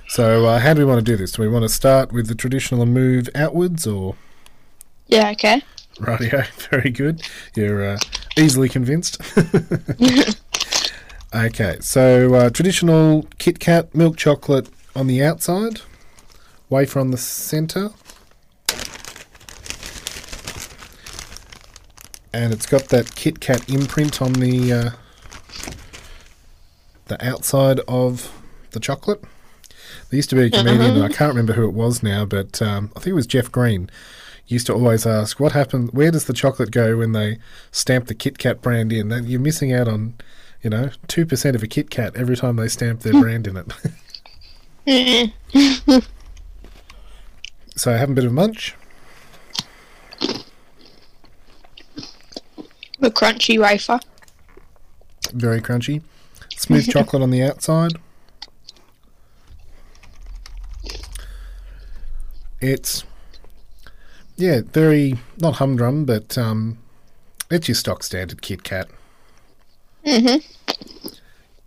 So 0.07 0.45
uh, 0.45 0.59
how 0.59 0.73
do 0.73 0.79
we 0.79 0.85
want 0.85 0.99
to 1.05 1.11
do 1.11 1.15
this? 1.17 1.33
Do 1.33 1.41
we 1.41 1.47
want 1.47 1.63
to 1.63 1.69
start 1.69 2.11
with 2.11 2.27
the 2.27 2.35
traditional 2.35 2.81
and 2.81 2.93
move 2.93 3.29
outwards, 3.35 3.85
or 3.87 4.15
Yeah, 5.07 5.29
okay. 5.31 5.61
Rightio, 5.97 6.45
very 6.69 6.89
good. 6.89 7.21
You're 7.55 7.91
uh, 7.93 7.97
easily 8.37 8.69
convinced. 8.69 9.21
okay, 11.33 11.77
so 11.79 12.33
uh, 12.33 12.49
traditional 12.49 13.27
Kit 13.37 13.59
Kat 13.59 13.93
milk 13.93 14.17
chocolate 14.17 14.69
on 14.95 15.07
the 15.07 15.23
outside, 15.23 15.81
wafer 16.69 16.99
on 16.99 17.11
the 17.11 17.17
centre, 17.17 17.89
and 22.33 22.53
it's 22.53 22.65
got 22.65 22.89
that 22.89 23.15
Kit 23.15 23.39
Kat 23.39 23.69
imprint 23.69 24.21
on 24.21 24.33
the 24.33 24.73
uh, 24.73 24.89
the 27.07 27.25
outside 27.25 27.79
of 27.87 28.31
the 28.71 28.79
chocolate. 28.79 29.21
There 30.09 30.17
used 30.17 30.29
to 30.29 30.35
be 30.35 30.43
a 30.43 30.49
comedian, 30.49 30.95
and 30.95 31.03
I 31.03 31.09
can't 31.09 31.29
remember 31.29 31.53
who 31.53 31.65
it 31.65 31.73
was 31.73 32.03
now, 32.03 32.25
but 32.25 32.61
um, 32.61 32.91
I 32.95 32.99
think 32.99 33.07
it 33.07 33.13
was 33.13 33.27
Jeff 33.27 33.51
Green 33.51 33.89
used 34.47 34.67
to 34.67 34.73
always 34.73 35.05
ask, 35.05 35.39
"What 35.39 35.51
happened? 35.53 35.91
Where 35.91 36.11
does 36.11 36.25
the 36.25 36.33
chocolate 36.33 36.71
go 36.71 36.97
when 36.97 37.11
they 37.13 37.37
stamp 37.71 38.07
the 38.07 38.15
Kit 38.15 38.37
Kat 38.37 38.61
brand 38.61 38.91
in? 38.91 39.09
You're 39.25 39.39
missing 39.39 39.73
out 39.73 39.87
on, 39.87 40.15
you 40.61 40.69
know, 40.69 40.89
two 41.07 41.25
percent 41.25 41.55
of 41.55 41.63
a 41.63 41.67
Kit 41.67 41.89
Kat 41.89 42.15
every 42.15 42.35
time 42.35 42.55
they 42.55 42.67
stamp 42.67 43.01
their 43.01 43.13
brand 43.21 43.47
in 43.47 43.57
it." 43.57 45.33
So 47.75 47.95
have 47.95 48.09
a 48.09 48.13
bit 48.13 48.25
of 48.25 48.33
munch. 48.33 48.75
the 53.01 53.09
crunchy 53.09 53.59
wafer. 53.59 53.99
Very 55.33 55.61
crunchy. 55.61 56.01
Smooth 56.55 56.89
chocolate 56.91 57.21
on 57.21 57.31
the 57.31 57.43
outside. 57.43 57.93
It's 62.61 63.03
yeah, 64.41 64.61
very 64.73 65.15
not 65.37 65.55
humdrum, 65.55 66.05
but 66.05 66.37
um, 66.37 66.79
it's 67.49 67.67
your 67.67 67.75
stock 67.75 68.03
standard 68.03 68.41
Kit 68.41 68.63
Kat. 68.63 68.89
Mhm. 70.05 70.43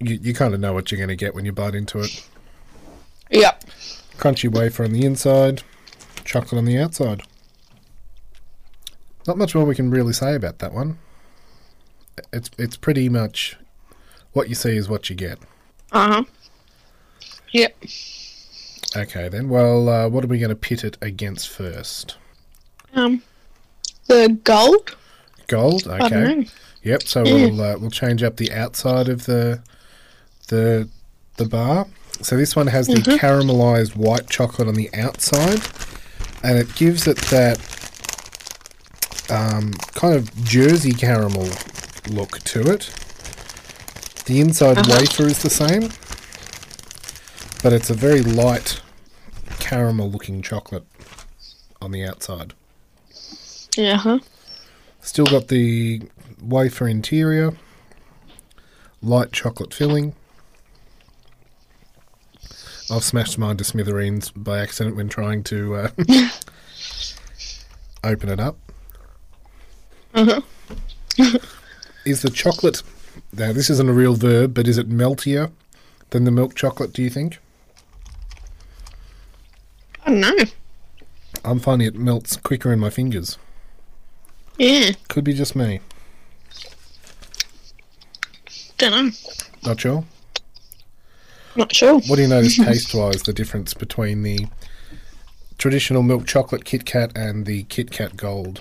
You 0.01 0.19
you 0.21 0.35
kind 0.35 0.53
of 0.55 0.61
know 0.61 0.73
what 0.73 0.91
you're 0.91 0.99
going 0.99 1.09
to 1.09 1.17
get 1.17 1.35
when 1.35 1.45
you 1.45 1.53
bite 1.53 1.75
into 1.75 2.01
it. 2.01 2.29
Yep. 3.31 3.65
Crunchy 4.19 4.53
wafer 4.53 4.85
on 4.85 4.93
the 4.93 5.05
inside, 5.05 5.63
chocolate 6.25 6.59
on 6.59 6.65
the 6.65 6.79
outside. 6.79 7.23
Not 9.27 9.39
much 9.39 9.55
more 9.55 9.65
we 9.65 9.75
can 9.75 9.91
really 9.91 10.13
say 10.13 10.35
about 10.35 10.59
that 10.59 10.73
one. 10.73 10.99
It's 12.33 12.51
it's 12.59 12.77
pretty 12.77 13.09
much 13.09 13.57
what 14.33 14.49
you 14.49 14.55
see 14.57 14.77
is 14.77 14.89
what 14.89 15.09
you 15.09 15.17
get. 15.17 15.39
Uh 15.93 16.09
huh. 16.09 16.25
Yep. 17.53 17.85
Okay 18.97 19.29
then. 19.29 19.49
Well, 19.49 19.89
uh, 19.89 20.09
what 20.09 20.25
are 20.25 20.29
we 20.29 20.39
going 20.39 20.51
to 20.51 20.57
pit 20.57 20.83
it 20.83 20.99
against 21.01 21.49
first? 21.49 22.17
Um, 22.95 23.23
the 24.07 24.39
gold. 24.45 24.97
Gold. 25.47 25.89
I 25.89 25.99
don't 26.09 26.13
Okay. 26.13 26.35
know. 26.37 26.45
Yep. 26.83 27.03
So 27.05 27.23
we'll 27.25 27.61
uh, 27.61 27.79
we'll 27.79 27.91
change 27.91 28.23
up 28.23 28.37
the 28.37 28.53
outside 28.53 29.09
of 29.09 29.27
the 29.27 29.63
the 30.49 30.89
the 31.37 31.47
bar. 31.47 31.87
So 32.23 32.37
this 32.37 32.55
one 32.55 32.69
has 32.69 32.87
the 32.87 33.01
caramelized 33.19 33.97
white 33.97 34.29
chocolate 34.31 34.69
on 34.69 34.75
the 34.75 34.89
outside, 34.95 35.61
and 36.43 36.59
it 36.59 36.75
gives 36.77 37.07
it 37.09 37.17
that 37.27 37.59
um, 39.31 39.73
kind 39.95 40.15
of 40.15 40.33
Jersey 40.45 40.93
caramel 40.93 41.49
look 42.09 42.39
to 42.41 42.61
it. 42.73 42.91
The 44.27 44.41
inside 44.41 44.87
wafer 44.87 45.25
is 45.25 45.43
the 45.43 45.51
same, 45.51 45.91
but 47.63 47.73
it's 47.73 47.91
a 47.91 47.95
very 47.95 48.21
light 48.23 48.81
caramel 49.59 50.11
looking 50.11 50.41
chocolate 50.43 50.85
on 51.83 51.91
the 51.91 52.05
outside. 52.05 52.55
Yeah. 53.77 53.97
Huh. 53.97 54.19
Still 55.01 55.27
got 55.27 55.49
the 55.49 56.03
wafer 56.41 56.89
interior, 56.89 57.55
light 59.03 59.33
chocolate 59.33 59.75
filling, 59.75 60.15
I've 62.91 63.05
smashed 63.05 63.39
mine 63.39 63.57
to 63.57 63.65
smithereens 63.65 64.31
by 64.31 64.59
accident 64.59 64.95
when 64.95 65.09
trying 65.09 65.43
to 65.45 65.75
uh, 65.75 65.89
open 68.05 68.29
it 68.29 68.39
up. 68.39 68.59
Uh-huh. 70.15 70.41
is 72.05 72.21
the 72.21 72.31
chocolate. 72.31 72.83
Now, 73.33 73.53
this 73.53 73.71
isn't 73.71 73.89
a 73.89 73.93
real 73.93 74.15
verb, 74.15 74.53
but 74.53 74.69
is 74.69 74.77
it 74.77 74.91
meltier 74.91 75.51
than 76.11 76.25
the 76.25 76.31
milk 76.31 76.55
chocolate, 76.55 76.93
do 76.93 77.03
you 77.03 77.09
think? 77.09 77.39
I 80.05 80.11
don't 80.11 80.21
know. 80.21 80.45
I'm 81.43 81.61
finding 81.61 81.89
it 81.89 81.95
melts 81.95 82.37
quicker 82.37 82.71
in 82.71 82.81
my 82.81 82.91
fingers. 82.91 83.39
Yeah, 84.59 84.93
Could 85.09 85.25
be 85.25 85.35
just 85.35 85.57
me. 85.57 85.81
don't 88.79 88.91
know. 88.93 89.11
Not 89.65 89.81
sure. 89.81 90.05
Not 91.57 91.75
sure. 91.75 91.95
What 92.01 92.17
do 92.17 92.23
you 92.23 92.29
notice 92.29 92.57
taste 92.65 92.95
wise 92.95 93.23
the 93.23 93.33
difference 93.33 93.75
between 93.75 94.23
the 94.23 94.47
traditional 95.59 96.03
milk 96.03 96.27
chocolate 96.27 96.65
Kit 96.65 96.85
Kat 96.85 97.13
and 97.17 97.47
the 97.47 97.63
Kit 97.65 97.91
Kat 97.91 98.17
Gold? 98.17 98.61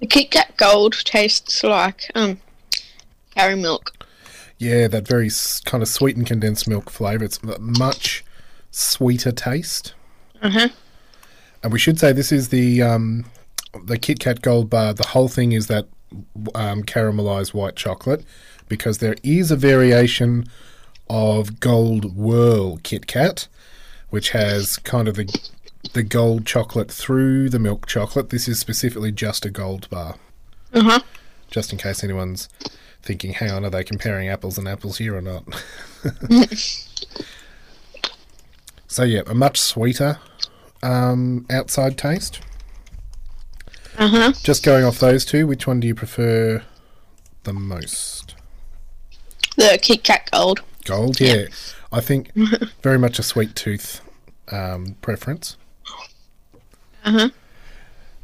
The 0.00 0.06
Kit 0.06 0.30
Kat 0.30 0.56
Gold 0.56 0.94
tastes 1.04 1.62
like 1.64 2.10
um, 2.14 2.38
carry 3.34 3.56
milk. 3.56 3.92
Yeah, 4.58 4.88
that 4.88 5.06
very 5.06 5.26
s- 5.26 5.60
kind 5.60 5.82
of 5.82 5.88
sweet 5.88 6.16
and 6.16 6.26
condensed 6.26 6.68
milk 6.68 6.90
flavour. 6.90 7.24
It's 7.24 7.38
a 7.42 7.58
much 7.58 8.24
sweeter 8.70 9.32
taste. 9.32 9.94
Uh 10.40 10.50
huh. 10.50 10.68
And 11.62 11.72
we 11.72 11.78
should 11.80 11.98
say 11.98 12.12
this 12.12 12.30
is 12.30 12.48
the 12.50 12.80
um, 12.82 13.24
the 13.84 13.98
Kit 13.98 14.20
Kat 14.20 14.42
Gold 14.42 14.70
bar. 14.70 14.92
The 14.92 15.08
whole 15.08 15.28
thing 15.28 15.52
is 15.52 15.66
that 15.66 15.86
um, 16.54 16.82
caramelized 16.82 17.54
white 17.54 17.76
chocolate 17.76 18.24
because 18.68 18.98
there 18.98 19.16
is 19.22 19.50
a 19.50 19.56
variation 19.56 20.46
of 21.10 21.60
Gold 21.60 22.16
Whirl 22.16 22.78
Kit 22.82 23.06
Kat, 23.06 23.48
which 24.10 24.30
has 24.30 24.76
kind 24.78 25.08
of 25.08 25.16
the 25.16 25.50
the 25.92 26.02
gold 26.02 26.44
chocolate 26.44 26.90
through 26.90 27.48
the 27.48 27.58
milk 27.58 27.86
chocolate. 27.86 28.30
This 28.30 28.48
is 28.48 28.58
specifically 28.58 29.12
just 29.12 29.46
a 29.46 29.50
gold 29.50 29.88
bar. 29.90 30.16
Uh 30.72 30.82
huh. 30.82 31.00
Just 31.50 31.72
in 31.72 31.78
case 31.78 32.04
anyone's 32.04 32.48
thinking, 33.02 33.32
hang 33.32 33.50
on, 33.50 33.64
are 33.64 33.70
they 33.70 33.84
comparing 33.84 34.28
apples 34.28 34.58
and 34.58 34.68
apples 34.68 34.98
here 34.98 35.16
or 35.16 35.22
not? 35.22 35.44
so 38.86 39.02
yeah, 39.04 39.22
a 39.26 39.34
much 39.34 39.58
sweeter 39.58 40.18
um, 40.82 41.46
outside 41.48 41.96
taste. 41.96 42.40
Uh 43.98 44.06
huh. 44.06 44.32
Just 44.44 44.64
going 44.64 44.84
off 44.84 45.00
those 45.00 45.24
two, 45.24 45.46
which 45.48 45.66
one 45.66 45.80
do 45.80 45.88
you 45.88 45.94
prefer 45.94 46.62
the 47.42 47.52
most? 47.52 48.36
The 49.56 49.76
Kit 49.82 50.04
Kat 50.04 50.30
Gold. 50.30 50.62
Gold, 50.84 51.20
yeah. 51.20 51.46
I 51.90 52.00
think 52.00 52.32
very 52.82 52.98
much 52.98 53.18
a 53.18 53.24
sweet 53.24 53.56
tooth 53.56 54.00
um, 54.52 54.96
preference. 55.02 55.56
Uh 57.04 57.10
huh. 57.10 57.28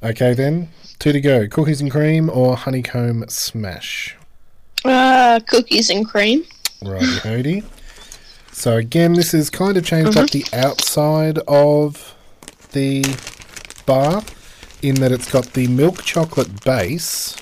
Okay, 0.01 0.33
then 0.33 0.69
two 1.01 1.11
to 1.11 1.21
go: 1.21 1.49
cookies 1.49 1.81
and 1.81 1.91
cream 1.91 2.31
or 2.31 2.57
honeycomb 2.57 3.25
smash. 3.29 4.17
Uh, 4.85 5.41
cookies 5.49 5.91
and 5.91 6.07
cream. 6.07 6.45
Righty 6.83 7.07
hody. 7.07 7.65
So 8.53 8.77
again, 8.77 9.15
this 9.15 9.35
is 9.35 9.51
kind 9.51 9.77
of 9.77 9.85
changed 9.85 10.17
up 10.17 10.31
the 10.31 10.45
outside 10.53 11.39
of 11.49 12.15
the 12.71 13.05
bar 13.87 14.23
in 14.85 14.97
that 14.97 15.11
it's 15.11 15.33
got 15.33 15.55
the 15.55 15.67
milk 15.67 16.03
chocolate 16.03 16.63
base, 16.63 17.37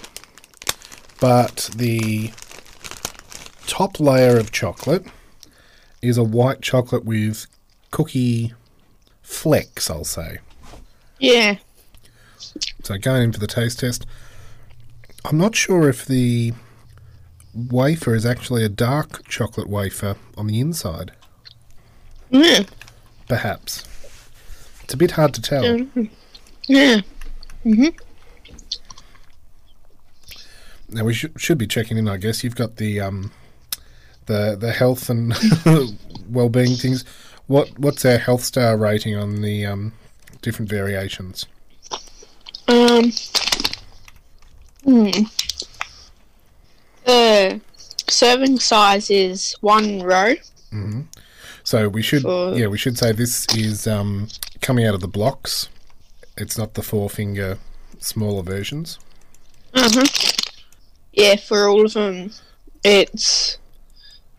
but 1.20 1.70
the 1.74 2.30
top 3.66 3.98
layer 3.98 4.38
of 4.38 4.52
chocolate 4.52 5.04
is 6.00 6.16
a 6.16 6.22
white 6.22 6.62
chocolate 6.62 7.04
with 7.04 7.46
cookie 7.90 8.52
flecks, 9.22 9.90
I'll 9.90 10.04
say. 10.04 10.38
Yeah. 11.18 11.56
So 12.84 12.96
going 12.96 13.24
in 13.24 13.32
for 13.32 13.40
the 13.40 13.48
taste 13.48 13.80
test, 13.80 14.06
I'm 15.24 15.38
not 15.38 15.56
sure 15.56 15.88
if 15.88 16.06
the 16.06 16.52
wafer 17.54 18.14
is 18.14 18.24
actually 18.24 18.64
a 18.64 18.68
dark 18.68 19.26
chocolate 19.26 19.68
wafer 19.68 20.16
on 20.36 20.46
the 20.46 20.60
inside. 20.60 21.10
Yeah. 22.30 22.62
Perhaps. 23.26 23.84
It's 24.84 24.94
a 24.94 24.96
bit 24.96 25.12
hard 25.12 25.34
to 25.34 25.42
tell. 25.42 25.64
Um, 25.64 26.10
yeah. 26.68 27.00
Now 30.88 31.04
we 31.04 31.14
should 31.14 31.40
should 31.40 31.58
be 31.58 31.66
checking 31.66 31.96
in. 31.96 32.08
I 32.08 32.16
guess 32.18 32.44
you've 32.44 32.56
got 32.56 32.76
the 32.76 33.00
um, 33.00 33.32
the 34.26 34.56
the 34.58 34.72
health 34.72 35.08
and 35.08 35.34
well-being 36.28 36.76
things. 36.76 37.04
What 37.46 37.78
what's 37.78 38.04
our 38.04 38.18
health 38.18 38.42
star 38.44 38.76
rating 38.76 39.16
on 39.16 39.40
the 39.40 39.64
um, 39.66 39.92
different 40.42 40.70
variations? 40.70 41.46
Um. 42.68 43.12
Hmm. 44.84 45.10
The 47.06 47.60
serving 48.08 48.58
size 48.58 49.10
is 49.10 49.54
one 49.60 50.02
row. 50.02 50.34
So 51.64 51.88
we 51.88 52.02
should 52.02 52.22
For- 52.22 52.54
yeah 52.54 52.66
we 52.66 52.76
should 52.78 52.98
say 52.98 53.12
this 53.12 53.46
is 53.56 53.86
um, 53.86 54.28
coming 54.60 54.84
out 54.84 54.94
of 54.94 55.00
the 55.00 55.08
blocks. 55.08 55.68
It's 56.36 56.56
not 56.58 56.74
the 56.74 56.82
four 56.82 57.10
finger 57.10 57.58
smaller 57.98 58.42
versions. 58.42 58.98
Uh 59.74 59.88
huh. 59.92 60.06
Yeah, 61.12 61.36
for 61.36 61.68
all 61.68 61.84
of 61.84 61.92
them, 61.94 62.30
it's 62.82 63.58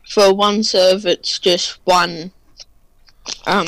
for 0.10 0.34
one 0.34 0.64
serve. 0.64 1.06
It's 1.06 1.38
just 1.40 1.80
one 1.86 2.32
um 3.46 3.68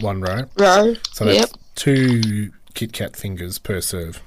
One 0.00 0.20
row. 0.20 0.44
row. 0.58 0.94
So 1.12 1.24
that's 1.24 1.38
yep. 1.38 1.50
two 1.74 2.52
Kit 2.74 2.92
Kat 2.92 3.16
fingers 3.16 3.58
per 3.58 3.80
serve. 3.80 4.22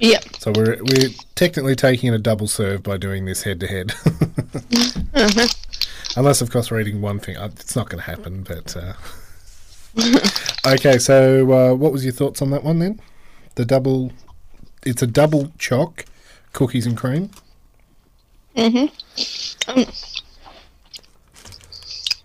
Yep. 0.00 0.24
So 0.38 0.52
we're 0.54 0.76
we're 0.82 1.08
technically 1.34 1.74
taking 1.76 2.12
a 2.12 2.18
double 2.18 2.46
serve 2.48 2.82
by 2.82 2.96
doing 2.98 3.24
this 3.24 3.42
head 3.44 3.60
to 3.60 3.66
head. 3.66 3.94
Unless, 6.16 6.40
of 6.42 6.50
course, 6.50 6.70
we're 6.70 6.80
eating 6.80 7.00
one 7.00 7.18
thing. 7.18 7.36
Uh, 7.36 7.48
It's 7.52 7.74
not 7.74 7.88
going 7.88 7.98
to 8.02 8.08
happen, 8.08 8.42
but. 8.44 8.76
Uh... 8.76 8.92
okay, 10.66 10.98
so 10.98 11.52
uh, 11.52 11.74
what 11.74 11.92
was 11.92 12.04
your 12.04 12.12
thoughts 12.12 12.42
on 12.42 12.50
that 12.50 12.64
one 12.64 12.78
then? 12.78 13.00
The 13.54 13.64
double. 13.64 14.12
It's 14.84 15.02
a 15.02 15.06
double 15.06 15.52
choc, 15.58 16.04
cookies 16.52 16.86
and 16.86 16.96
cream. 16.96 17.30
Mm-hmm. 18.56 18.86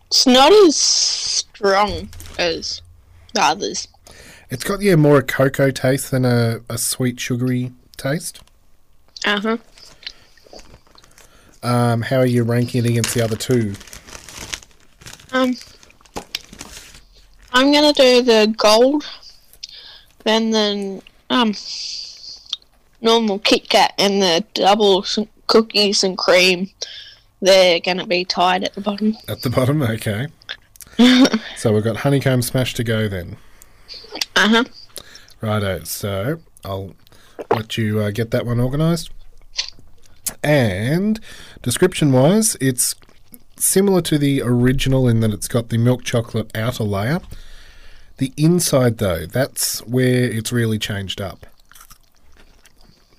It's 0.08 0.28
not 0.28 0.52
as 0.52 0.75
strong 0.75 2.10
as 2.38 2.82
the 3.34 3.41
others. 3.41 3.88
It's 4.49 4.63
got, 4.63 4.82
yeah, 4.82 4.95
more 4.95 5.19
a 5.19 5.23
cocoa 5.23 5.71
taste 5.71 6.12
than 6.12 6.25
a, 6.25 6.62
a 6.69 6.78
sweet, 6.78 7.19
sugary 7.19 7.71
taste. 7.97 8.41
Uh 9.25 9.39
huh. 9.39 9.58
Um, 11.62 12.02
how 12.02 12.17
are 12.17 12.25
you 12.25 12.43
ranking 12.43 12.84
it 12.86 12.89
against 12.89 13.13
the 13.13 13.23
other 13.23 13.36
two? 13.36 13.75
Um, 15.32 15.56
I'm 17.53 17.71
gonna 17.71 17.93
do 17.93 18.21
the 18.21 18.53
gold, 18.57 19.05
then 20.23 20.51
the 20.51 21.01
um 21.29 21.53
normal 23.01 23.39
Kit 23.39 23.69
Kat 23.69 23.93
and 23.97 24.21
the 24.21 24.45
double 24.53 25.05
cookies 25.47 26.03
and 26.03 26.17
cream. 26.17 26.69
They're 27.41 27.79
gonna 27.79 28.05
be 28.05 28.25
tied 28.25 28.63
at 28.63 28.73
the 28.73 28.81
bottom. 28.81 29.15
At 29.27 29.41
the 29.41 29.49
bottom, 29.49 29.81
okay. 29.97 30.27
so 31.57 31.73
we've 31.73 31.83
got 31.83 31.97
honeycomb 31.97 32.41
smash 32.41 32.73
to 32.75 32.83
go 32.83 33.07
then. 33.07 33.38
Uh 34.35 34.47
huh. 34.47 34.63
Righto, 35.41 35.83
so 35.85 36.41
I'll 36.65 36.93
let 37.51 37.77
you 37.77 37.99
uh, 37.99 38.12
get 38.12 38.31
that 38.31 38.45
one 38.45 38.59
organised. 38.59 39.09
And 40.43 41.19
description 41.62 42.12
wise, 42.12 42.58
it's 42.60 42.95
similar 43.60 44.01
to 44.01 44.17
the 44.17 44.41
original 44.41 45.07
in 45.07 45.19
that 45.19 45.31
it's 45.31 45.47
got 45.47 45.69
the 45.69 45.77
milk 45.77 46.03
chocolate 46.03 46.49
outer 46.55 46.83
layer. 46.83 47.19
The 48.17 48.33
inside, 48.35 48.97
though, 48.97 49.25
that's 49.25 49.79
where 49.85 50.23
it's 50.23 50.51
really 50.51 50.79
changed 50.79 51.21
up. 51.21 51.45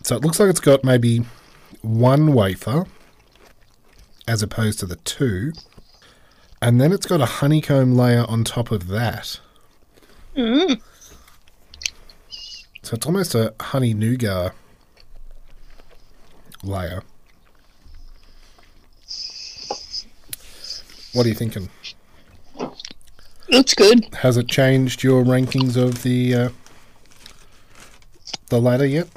So 0.02 0.16
it 0.16 0.22
looks 0.22 0.40
like 0.40 0.50
it's 0.50 0.60
got 0.60 0.84
maybe 0.84 1.24
one 1.82 2.32
wafer 2.32 2.86
as 4.26 4.42
opposed 4.42 4.78
to 4.80 4.86
the 4.86 4.96
two. 4.96 5.52
And 6.62 6.80
then 6.80 6.92
it's 6.92 7.06
got 7.06 7.20
a 7.20 7.26
honeycomb 7.26 7.96
layer 7.96 8.24
on 8.28 8.44
top 8.44 8.70
of 8.70 8.88
that. 8.88 9.40
Mm. 10.36 10.80
So 12.82 12.94
it's 12.94 13.06
almost 13.06 13.34
a 13.34 13.54
honey 13.60 13.94
nougat 13.94 14.52
layer. 16.62 17.02
What 21.12 21.26
are 21.26 21.28
you 21.28 21.34
thinking? 21.34 21.68
Looks 23.48 23.74
good. 23.74 24.14
Has 24.14 24.36
it 24.36 24.48
changed 24.48 25.02
your 25.02 25.24
rankings 25.24 25.76
of 25.76 26.02
the 26.02 26.34
uh, 26.34 26.48
the 28.48 28.60
ladder 28.60 28.86
yet? 28.86 29.08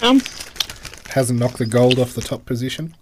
Um, 0.00 0.20
Hasn't 1.08 1.38
knocked 1.38 1.58
the 1.58 1.66
gold 1.66 1.98
off 1.98 2.14
the 2.14 2.20
top 2.20 2.46
position? 2.46 2.94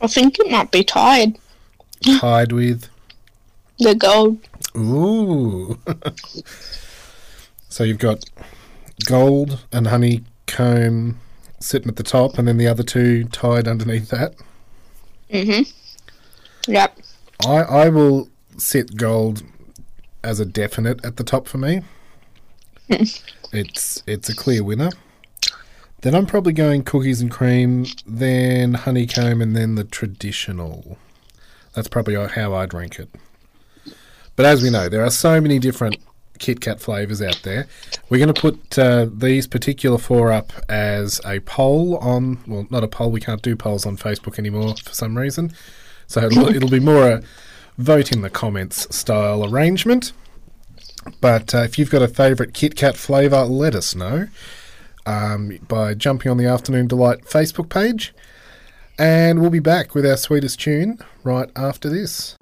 I 0.00 0.06
think 0.06 0.38
it 0.38 0.50
might 0.50 0.70
be 0.70 0.84
tied. 0.84 1.38
Tied 2.18 2.52
with. 2.52 2.88
The 3.78 3.94
gold. 3.94 4.38
Ooh. 4.76 5.78
so 7.68 7.84
you've 7.84 7.98
got 7.98 8.24
gold 9.06 9.64
and 9.72 9.88
honeycomb 9.88 11.18
sitting 11.60 11.88
at 11.88 11.96
the 11.96 12.02
top, 12.02 12.38
and 12.38 12.46
then 12.46 12.58
the 12.58 12.66
other 12.66 12.82
two 12.82 13.24
tied 13.24 13.68
underneath 13.68 14.08
that. 14.10 14.34
Mhm. 15.32 15.72
Yep. 16.68 16.98
I, 17.46 17.56
I 17.56 17.88
will 17.88 18.28
set 18.56 18.96
gold 18.96 19.42
as 20.22 20.40
a 20.40 20.44
definite 20.44 21.04
at 21.04 21.16
the 21.16 21.24
top 21.24 21.46
for 21.48 21.58
me. 21.58 21.82
it's 22.88 24.02
it's 24.06 24.28
a 24.28 24.36
clear 24.36 24.62
winner. 24.62 24.90
Then 26.02 26.14
I'm 26.14 26.26
probably 26.26 26.52
going 26.52 26.84
cookies 26.84 27.22
and 27.22 27.30
cream, 27.30 27.86
then 28.06 28.74
honeycomb, 28.74 29.40
and 29.40 29.56
then 29.56 29.74
the 29.74 29.84
traditional. 29.84 30.98
That's 31.72 31.88
probably 31.88 32.14
how 32.14 32.54
I'd 32.54 32.74
rank 32.74 32.98
it. 32.98 33.08
But 34.36 34.46
as 34.46 34.62
we 34.62 34.68
know, 34.68 34.88
there 34.88 35.02
are 35.02 35.10
so 35.10 35.40
many 35.40 35.58
different 35.58 35.96
Kit 36.44 36.60
Kat 36.60 36.78
flavors 36.78 37.22
out 37.22 37.40
there. 37.42 37.66
We're 38.10 38.18
going 38.18 38.34
to 38.34 38.38
put 38.38 38.78
uh, 38.78 39.06
these 39.10 39.46
particular 39.46 39.96
four 39.96 40.30
up 40.30 40.52
as 40.68 41.18
a 41.24 41.40
poll 41.40 41.96
on. 41.96 42.38
Well, 42.46 42.66
not 42.68 42.84
a 42.84 42.88
poll. 42.88 43.10
We 43.10 43.20
can't 43.22 43.40
do 43.40 43.56
polls 43.56 43.86
on 43.86 43.96
Facebook 43.96 44.38
anymore 44.38 44.74
for 44.84 44.92
some 44.92 45.16
reason. 45.16 45.54
So 46.06 46.26
it'll, 46.26 46.48
it'll 46.54 46.68
be 46.68 46.80
more 46.80 47.10
a 47.10 47.22
vote 47.78 48.12
in 48.12 48.20
the 48.20 48.28
comments 48.28 48.94
style 48.94 49.42
arrangement. 49.50 50.12
But 51.22 51.54
uh, 51.54 51.62
if 51.62 51.78
you've 51.78 51.90
got 51.90 52.02
a 52.02 52.08
favourite 52.08 52.52
Kit 52.52 52.76
Kat 52.76 52.94
flavour, 52.94 53.44
let 53.44 53.74
us 53.74 53.94
know 53.94 54.28
um, 55.06 55.58
by 55.66 55.94
jumping 55.94 56.30
on 56.30 56.36
the 56.36 56.46
Afternoon 56.46 56.88
Delight 56.88 57.22
Facebook 57.24 57.70
page. 57.70 58.12
And 58.98 59.40
we'll 59.40 59.48
be 59.48 59.60
back 59.60 59.94
with 59.94 60.04
our 60.04 60.18
sweetest 60.18 60.60
tune 60.60 60.98
right 61.22 61.50
after 61.56 61.88
this. 61.88 62.36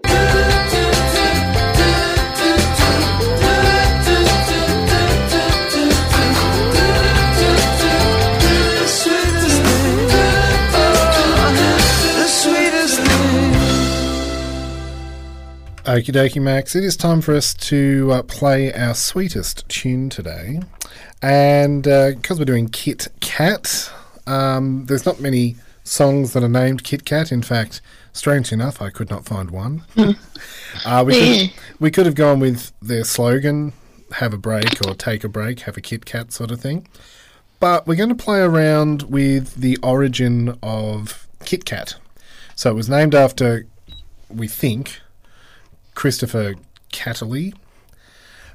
Okie 15.93 16.11
dokie, 16.11 16.41
Max. 16.41 16.75
It 16.75 16.85
is 16.85 16.97
time 16.97 17.21
for 17.21 17.35
us 17.35 17.53
to 17.53 18.09
uh, 18.13 18.23
play 18.23 18.73
our 18.73 18.95
sweetest 18.95 19.69
tune 19.69 20.09
today. 20.09 20.63
And 21.21 21.83
because 21.83 22.39
we're 22.39 22.47
doing 22.47 22.71
Kit 22.71 23.09
Kat, 23.21 23.93
um, 24.27 24.87
there's 24.87 25.05
not 25.05 25.21
many 25.21 25.57
songs 25.85 26.33
that 26.33 26.43
are 26.43 26.49
named 26.49 26.83
Kit 26.83 27.05
Kat. 27.05 27.31
In 27.31 27.43
fact, 27.43 27.83
strange 28.15 28.53
enough, 28.53 28.81
I 28.81 28.89
could 28.89 29.11
not 29.11 29.27
find 29.27 29.51
one. 29.51 29.85
uh, 30.87 31.05
we, 31.07 31.13
could, 31.49 31.61
we 31.79 31.91
could 31.91 32.07
have 32.07 32.15
gone 32.15 32.41
with 32.41 32.73
their 32.81 33.05
slogan, 33.05 33.75
have 34.13 34.33
a 34.33 34.39
break 34.39 34.87
or 34.87 34.95
take 34.95 35.25
a 35.25 35.29
break, 35.29 35.61
have 35.61 35.77
a 35.77 35.83
Kit 35.83 36.07
Kat 36.07 36.33
sort 36.33 36.51
of 36.51 36.59
thing. 36.59 36.89
But 37.61 37.87
we're 37.87 37.97
going 37.97 38.09
to 38.09 38.15
play 38.15 38.41
around 38.41 39.03
with 39.11 39.57
the 39.57 39.77
origin 39.83 40.57
of 40.63 41.29
Kit 41.45 41.67
Kat. 41.67 41.97
So 42.55 42.71
it 42.71 42.75
was 42.75 42.89
named 42.89 43.15
after, 43.15 43.67
we 44.31 44.49
think, 44.49 45.03
Christopher 46.03 46.57
Catterley. 46.93 47.55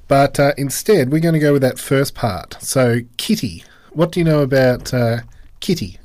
But 0.09 0.37
uh, 0.37 0.51
instead, 0.57 1.13
we're 1.13 1.21
going 1.21 1.33
to 1.33 1.39
go 1.39 1.53
with 1.53 1.61
that 1.61 1.79
first 1.79 2.13
part. 2.13 2.57
So, 2.59 2.99
Kitty. 3.15 3.63
What 3.93 4.11
do 4.11 4.19
you 4.19 4.25
know 4.25 4.41
about 4.41 4.93
uh, 4.93 5.19
Kitty? 5.61 5.97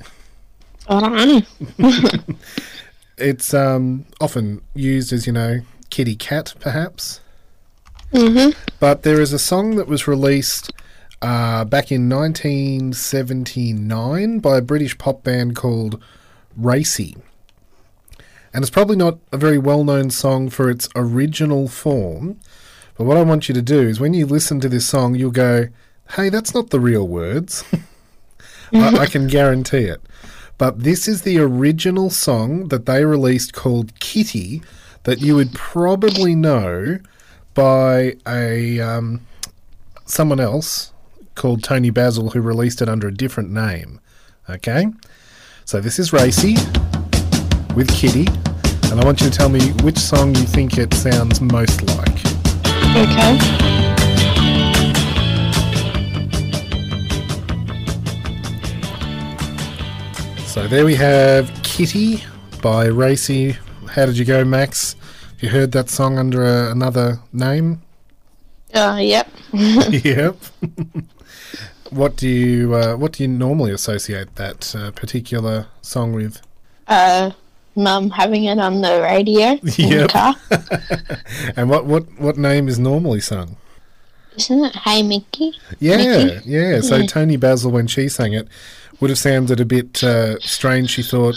I 0.87 1.01
don't 1.01 1.45
know. 1.77 2.17
It's 3.17 3.53
um, 3.53 4.05
often 4.21 4.61
used 4.73 5.11
as, 5.13 5.27
you 5.27 5.33
know, 5.33 5.59
kitty 5.89 6.15
cat, 6.15 6.53
perhaps. 6.61 7.19
Mm-hmm. 8.13 8.57
But 8.79 9.03
there 9.03 9.19
is 9.19 9.33
a 9.33 9.39
song 9.39 9.75
that 9.75 9.87
was 9.87 10.07
released 10.07 10.71
uh, 11.21 11.65
back 11.65 11.91
in 11.91 12.09
1979 12.09 14.39
by 14.39 14.57
a 14.57 14.61
British 14.61 14.97
pop 14.97 15.23
band 15.23 15.55
called 15.55 16.01
Racey. 16.57 17.17
And 18.53 18.63
it's 18.63 18.69
probably 18.69 18.95
not 18.95 19.17
a 19.31 19.37
very 19.37 19.57
well 19.57 19.83
known 19.83 20.11
song 20.11 20.49
for 20.49 20.69
its 20.69 20.87
original 20.95 21.67
form. 21.67 22.39
But 22.97 23.05
what 23.05 23.17
I 23.17 23.23
want 23.23 23.49
you 23.49 23.55
to 23.55 23.61
do 23.61 23.81
is 23.81 23.99
when 23.99 24.13
you 24.13 24.27
listen 24.27 24.59
to 24.59 24.69
this 24.69 24.85
song, 24.85 25.15
you'll 25.15 25.31
go, 25.31 25.69
hey, 26.11 26.29
that's 26.29 26.53
not 26.53 26.69
the 26.69 26.79
real 26.79 27.07
words. 27.07 27.63
I, 28.73 28.97
I 28.99 29.05
can 29.07 29.27
guarantee 29.27 29.85
it. 29.85 30.01
But 30.57 30.83
this 30.83 31.07
is 31.07 31.23
the 31.23 31.39
original 31.39 32.09
song 32.09 32.67
that 32.67 32.85
they 32.85 33.03
released 33.05 33.53
called 33.53 33.99
Kitty 33.99 34.61
that 35.03 35.19
you 35.19 35.35
would 35.35 35.53
probably 35.53 36.35
know 36.35 36.99
by 37.55 38.15
a 38.27 38.79
um, 38.79 39.21
someone 40.05 40.39
else 40.39 40.91
called 41.35 41.63
Toni 41.63 41.89
Basil 41.89 42.31
who 42.31 42.41
released 42.41 42.81
it 42.81 42.89
under 42.89 43.07
a 43.07 43.13
different 43.13 43.51
name. 43.51 43.99
Okay? 44.49 44.87
So 45.65 45.81
this 45.81 45.97
is 45.97 46.13
Racey 46.13 46.55
with 47.75 47.89
Kitty, 47.93 48.27
and 48.91 48.99
I 48.99 49.05
want 49.05 49.21
you 49.21 49.29
to 49.29 49.35
tell 49.35 49.49
me 49.49 49.71
which 49.83 49.97
song 49.97 50.35
you 50.35 50.43
think 50.43 50.77
it 50.77 50.93
sounds 50.93 51.41
most 51.41 51.81
like. 51.83 52.25
Okay. 52.95 53.37
So 60.45 60.67
there 60.67 60.85
we 60.85 60.93
have 60.95 61.51
Kitty 61.63 62.23
by 62.61 62.85
Racey. 62.85 63.57
How 63.89 64.05
did 64.05 64.17
you 64.17 64.25
go, 64.25 64.45
Max? 64.45 64.93
Have 64.93 65.43
You 65.43 65.49
heard 65.49 65.71
that 65.71 65.89
song 65.89 66.19
under 66.19 66.45
a, 66.45 66.71
another 66.71 67.19
name? 67.31 67.81
Uh, 68.73 68.99
yep. 69.01 69.27
yep. 69.51 70.35
what 71.89 72.15
do 72.15 72.27
you 72.27 72.75
uh, 72.75 72.95
What 72.95 73.13
do 73.13 73.23
you 73.23 73.29
normally 73.29 73.71
associate 73.71 74.35
that 74.35 74.75
uh, 74.75 74.91
particular 74.91 75.67
song 75.81 76.13
with? 76.13 76.41
Uh, 76.87 77.31
mum 77.75 78.09
having 78.11 78.45
it 78.45 78.59
on 78.59 78.81
the 78.81 79.01
radio 79.01 79.51
in 79.51 79.59
Yep. 79.91 80.01
the 80.01 80.07
car. 80.11 80.35
And 81.57 81.69
what 81.69 81.85
what 81.85 82.03
what 82.19 82.37
name 82.37 82.67
is 82.67 82.77
normally 82.79 83.19
sung? 83.21 83.57
Isn't 84.37 84.65
it 84.65 84.75
Hey 84.75 85.03
Mickey? 85.03 85.53
Yeah, 85.79 85.97
Mickey? 85.97 86.49
yeah. 86.49 86.81
So 86.81 87.05
Toni 87.05 87.37
Basil, 87.37 87.71
when 87.71 87.87
she 87.87 88.09
sang 88.09 88.33
it, 88.33 88.47
would 88.99 89.09
have 89.09 89.19
sounded 89.19 89.59
a 89.59 89.65
bit 89.65 90.03
uh, 90.03 90.39
strange. 90.39 90.89
She 90.89 91.03
thought 91.03 91.35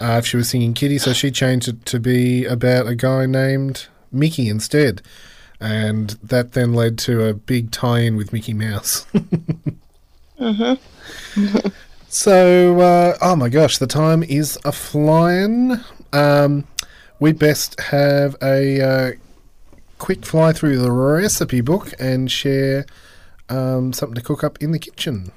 uh, 0.00 0.16
if 0.18 0.26
she 0.26 0.36
was 0.36 0.48
singing 0.50 0.74
Kitty, 0.74 0.98
so 0.98 1.12
she 1.12 1.30
changed 1.30 1.68
it 1.68 1.84
to 1.86 1.98
be 1.98 2.44
about 2.44 2.86
a 2.86 2.94
guy 2.94 3.24
named 3.26 3.86
Mickey 4.12 4.48
instead, 4.48 5.00
and 5.60 6.10
that 6.22 6.52
then 6.52 6.72
led 6.74 6.98
to 6.98 7.24
a 7.26 7.34
big 7.34 7.70
tie-in 7.70 8.16
with 8.16 8.32
Mickey 8.32 8.52
Mouse. 8.54 9.06
So, 12.10 12.80
uh, 12.80 13.18
oh 13.20 13.36
my 13.36 13.50
gosh, 13.50 13.76
the 13.76 13.86
time 13.86 14.22
is 14.22 14.58
a 14.64 14.72
flying. 14.72 15.76
Um, 16.10 16.66
we 17.20 17.32
best 17.32 17.78
have 17.80 18.34
a 18.42 18.80
uh, 18.80 19.12
quick 19.98 20.24
fly 20.24 20.54
through 20.54 20.78
the 20.78 20.90
recipe 20.90 21.60
book 21.60 21.92
and 21.98 22.30
share 22.30 22.86
um, 23.50 23.92
something 23.92 24.14
to 24.14 24.22
cook 24.22 24.42
up 24.42 24.56
in 24.62 24.72
the 24.72 24.78
kitchen. 24.78 25.32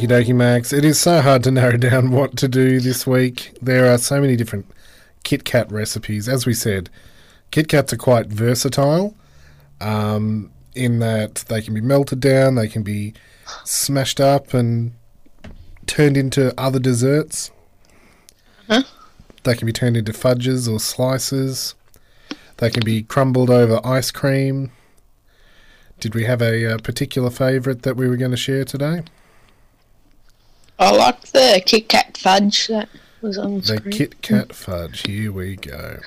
Okie 0.00 0.08
dokie, 0.08 0.34
Max. 0.34 0.72
It 0.72 0.82
is 0.82 0.98
so 0.98 1.20
hard 1.20 1.44
to 1.44 1.50
narrow 1.50 1.76
down 1.76 2.10
what 2.10 2.34
to 2.38 2.48
do 2.48 2.80
this 2.80 3.06
week. 3.06 3.54
There 3.60 3.92
are 3.92 3.98
so 3.98 4.18
many 4.18 4.34
different 4.34 4.64
Kit 5.24 5.44
Kat 5.44 5.70
recipes. 5.70 6.26
As 6.26 6.46
we 6.46 6.54
said, 6.54 6.88
Kit 7.50 7.68
Kats 7.68 7.92
are 7.92 7.98
quite 7.98 8.28
versatile 8.28 9.14
um, 9.78 10.50
in 10.74 11.00
that 11.00 11.44
they 11.48 11.60
can 11.60 11.74
be 11.74 11.82
melted 11.82 12.18
down, 12.18 12.54
they 12.54 12.66
can 12.66 12.82
be 12.82 13.12
smashed 13.64 14.20
up 14.22 14.54
and 14.54 14.92
turned 15.84 16.16
into 16.16 16.58
other 16.58 16.78
desserts. 16.78 17.50
Huh? 18.68 18.84
They 19.42 19.54
can 19.54 19.66
be 19.66 19.72
turned 19.74 19.98
into 19.98 20.14
fudges 20.14 20.66
or 20.66 20.80
slices. 20.80 21.74
They 22.56 22.70
can 22.70 22.86
be 22.86 23.02
crumbled 23.02 23.50
over 23.50 23.82
ice 23.84 24.10
cream. 24.10 24.72
Did 25.98 26.14
we 26.14 26.24
have 26.24 26.40
a, 26.40 26.76
uh 26.76 26.78
particular 26.78 27.28
favourite 27.28 27.82
that 27.82 27.98
we 27.98 28.08
were 28.08 28.16
going 28.16 28.30
to 28.30 28.36
share 28.38 28.64
today? 28.64 29.02
I 30.80 30.92
like 30.92 31.20
the 31.26 31.62
Kit 31.66 31.90
Kat 31.90 32.16
fudge 32.16 32.68
that 32.68 32.88
was 33.20 33.36
on 33.36 33.60
the 33.60 33.80
The. 33.84 33.90
Kit 33.90 34.22
Kat 34.22 34.52
fudge. 34.54 35.06
Here 35.06 35.30
we 35.30 35.56
go. 35.56 35.98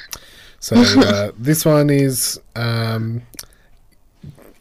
So 0.59 0.75
uh, 0.75 1.31
this 1.37 1.63
one 1.63 1.91
is 1.91 2.41
um, 2.55 3.21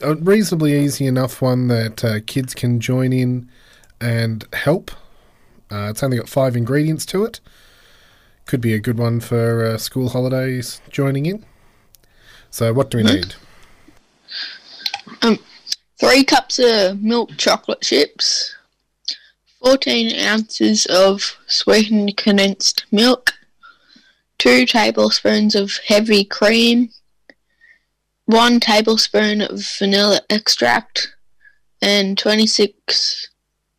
a 0.03 0.15
reasonably 0.17 0.79
easy 0.79 1.07
enough 1.07 1.41
one 1.41 1.69
that 1.69 2.05
uh, 2.05 2.21
kids 2.27 2.55
can 2.55 2.79
join 2.79 3.15
in 3.15 3.49
and 4.03 4.45
help. 4.53 4.91
Uh, 5.71 5.89
it's 5.89 6.03
only 6.03 6.19
got 6.19 6.29
five 6.29 6.57
ingredients 6.57 7.07
to 7.07 7.25
it. 7.25 7.41
Could 8.45 8.61
be 8.61 8.75
a 8.75 8.81
good 8.81 8.99
one 8.99 9.19
for 9.19 9.65
uh, 9.65 9.79
school 9.79 10.11
holidays 10.11 10.83
joining 10.91 11.25
in. 11.25 11.47
So, 12.51 12.75
what 12.75 12.91
do 12.91 12.99
we 12.99 13.05
need? 13.05 13.35
Three 15.99 16.25
cups 16.25 16.59
of 16.59 17.01
milk 17.01 17.31
chocolate 17.39 17.81
chips, 17.81 18.55
14 19.63 20.19
ounces 20.19 20.87
of 20.87 21.37
sweetened 21.47 22.17
condensed 22.17 22.85
milk, 22.91 23.33
two 24.39 24.67
tablespoons 24.67 25.55
of 25.55 25.79
heavy 25.87 26.25
cream, 26.25 26.91
one 28.27 28.59
tablespoon 28.59 29.41
of 29.41 29.65
vanilla 29.79 30.21
extract, 30.29 31.15
and 31.81 32.19
26 32.19 33.29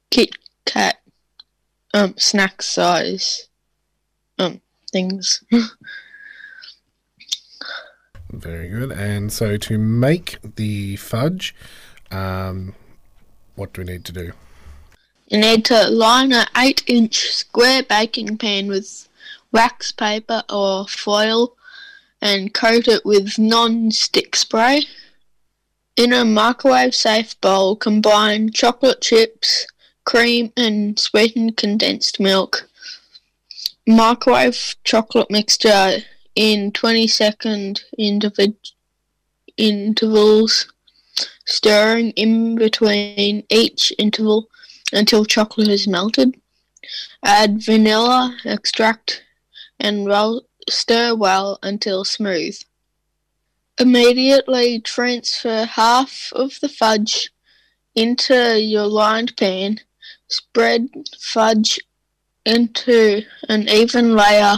Kit 0.10 0.30
Kat 0.66 0.98
um, 1.94 2.14
snack 2.18 2.62
size 2.62 3.50
um, 4.40 4.62
things. 4.92 5.44
Very 8.32 8.70
good. 8.70 8.92
And 8.92 9.32
so, 9.32 9.58
to 9.58 9.78
make 9.78 10.38
the 10.56 10.96
fudge, 10.96 11.54
um, 12.10 12.74
what 13.56 13.74
do 13.74 13.82
we 13.82 13.86
need 13.86 14.06
to 14.06 14.12
do? 14.12 14.32
You 15.34 15.40
need 15.40 15.66
to 15.66 15.90
line 15.90 16.32
an 16.32 16.46
8 16.56 16.84
inch 16.86 17.32
square 17.32 17.82
baking 17.82 18.38
pan 18.38 18.68
with 18.68 19.10
wax 19.52 19.92
paper 19.92 20.44
or 20.48 20.88
foil 20.88 21.56
and 22.22 22.54
coat 22.54 22.88
it 22.88 23.04
with 23.04 23.40
non 23.40 23.90
stick 23.90 24.36
spray. 24.36 24.86
In 25.98 26.14
a 26.14 26.24
microwave 26.24 26.94
safe 26.94 27.42
bowl, 27.42 27.76
combine 27.76 28.52
chocolate 28.52 29.02
chips, 29.02 29.66
cream, 30.06 30.54
and 30.56 31.00
sweetened 31.00 31.58
condensed 31.58 32.20
milk. 32.20 32.70
Microwave 33.88 34.76
chocolate 34.84 35.32
mixture 35.32 36.04
in 36.36 36.72
20 36.72 37.08
second 37.08 37.82
individ- 38.00 38.74
intervals, 39.58 40.72
stirring 41.44 42.12
in 42.12 42.54
between 42.56 43.44
each 43.50 43.92
interval 43.98 44.48
until 44.94 45.26
chocolate 45.26 45.68
is 45.68 45.88
melted. 45.88 46.40
Add 47.24 47.64
vanilla 47.64 48.38
extract 48.46 49.24
and 49.80 50.08
stir 50.70 51.16
well 51.16 51.60
until 51.64 52.06
smooth. 52.06 52.58
Immediately 53.80 54.80
transfer 54.82 55.66
half 55.66 56.32
of 56.34 56.60
the 56.62 56.70
fudge 56.70 57.32
into 57.96 58.62
your 58.62 58.86
lined 58.86 59.36
pan. 59.36 59.80
Spread 60.28 60.90
fudge 61.20 61.80
into 62.46 63.24
an 63.50 63.70
even 63.70 64.16
layer 64.16 64.58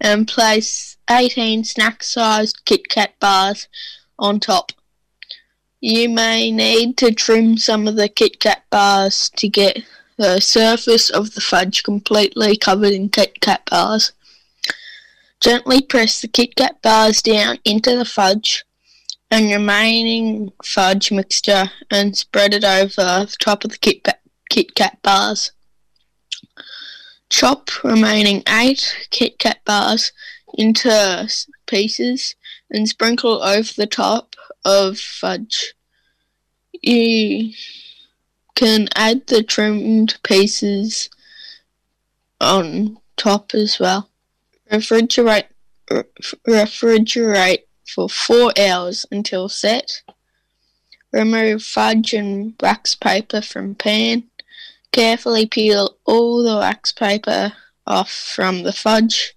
and 0.00 0.26
place 0.26 0.96
18 1.10 1.64
snack 1.64 2.02
sized 2.02 2.64
Kit 2.64 2.88
Kat 2.88 3.18
bars 3.20 3.68
on 4.18 4.40
top. 4.40 4.72
You 5.80 6.08
may 6.08 6.50
need 6.50 6.96
to 6.96 7.12
trim 7.12 7.56
some 7.56 7.86
of 7.86 7.94
the 7.94 8.08
Kit 8.08 8.40
Kat 8.40 8.64
bars 8.68 9.30
to 9.36 9.48
get 9.48 9.84
the 10.16 10.40
surface 10.40 11.08
of 11.08 11.34
the 11.34 11.40
fudge 11.40 11.84
completely 11.84 12.56
covered 12.56 12.92
in 12.92 13.08
Kit 13.10 13.40
Kat 13.40 13.62
bars. 13.70 14.10
Gently 15.40 15.80
press 15.80 16.20
the 16.20 16.26
Kit 16.26 16.56
Kat 16.56 16.82
bars 16.82 17.22
down 17.22 17.58
into 17.64 17.96
the 17.96 18.04
fudge 18.04 18.64
and 19.30 19.52
remaining 19.52 20.50
fudge 20.64 21.12
mixture 21.12 21.70
and 21.92 22.16
spread 22.16 22.54
it 22.54 22.64
over 22.64 22.88
the 23.26 23.36
top 23.38 23.62
of 23.64 23.70
the 23.70 23.78
Kit 23.78 24.04
Kit 24.50 24.74
Kat 24.74 24.98
bars. 25.02 25.52
Chop 27.30 27.84
remaining 27.84 28.42
eight 28.48 28.96
Kit 29.10 29.38
Kat 29.38 29.58
bars 29.64 30.10
into 30.54 31.28
pieces 31.66 32.34
and 32.68 32.88
sprinkle 32.88 33.44
over 33.44 33.72
the 33.76 33.86
top 33.86 34.34
of 34.64 34.98
fudge. 34.98 35.74
You 36.82 37.52
can 38.54 38.88
add 38.94 39.26
the 39.26 39.42
trimmed 39.42 40.18
pieces 40.22 41.10
on 42.40 42.98
top 43.16 43.54
as 43.54 43.78
well. 43.78 44.10
Refrigerate 44.70 45.48
re- 45.90 46.04
refrigerate 46.46 47.62
for 47.86 48.08
four 48.08 48.52
hours 48.58 49.06
until 49.10 49.48
set. 49.48 50.02
Remove 51.12 51.62
fudge 51.62 52.12
and 52.12 52.54
wax 52.60 52.94
paper 52.94 53.40
from 53.40 53.74
pan. 53.74 54.24
Carefully 54.92 55.46
peel 55.46 55.96
all 56.04 56.42
the 56.42 56.56
wax 56.56 56.92
paper 56.92 57.52
off 57.86 58.10
from 58.10 58.62
the 58.62 58.72
fudge 58.72 59.34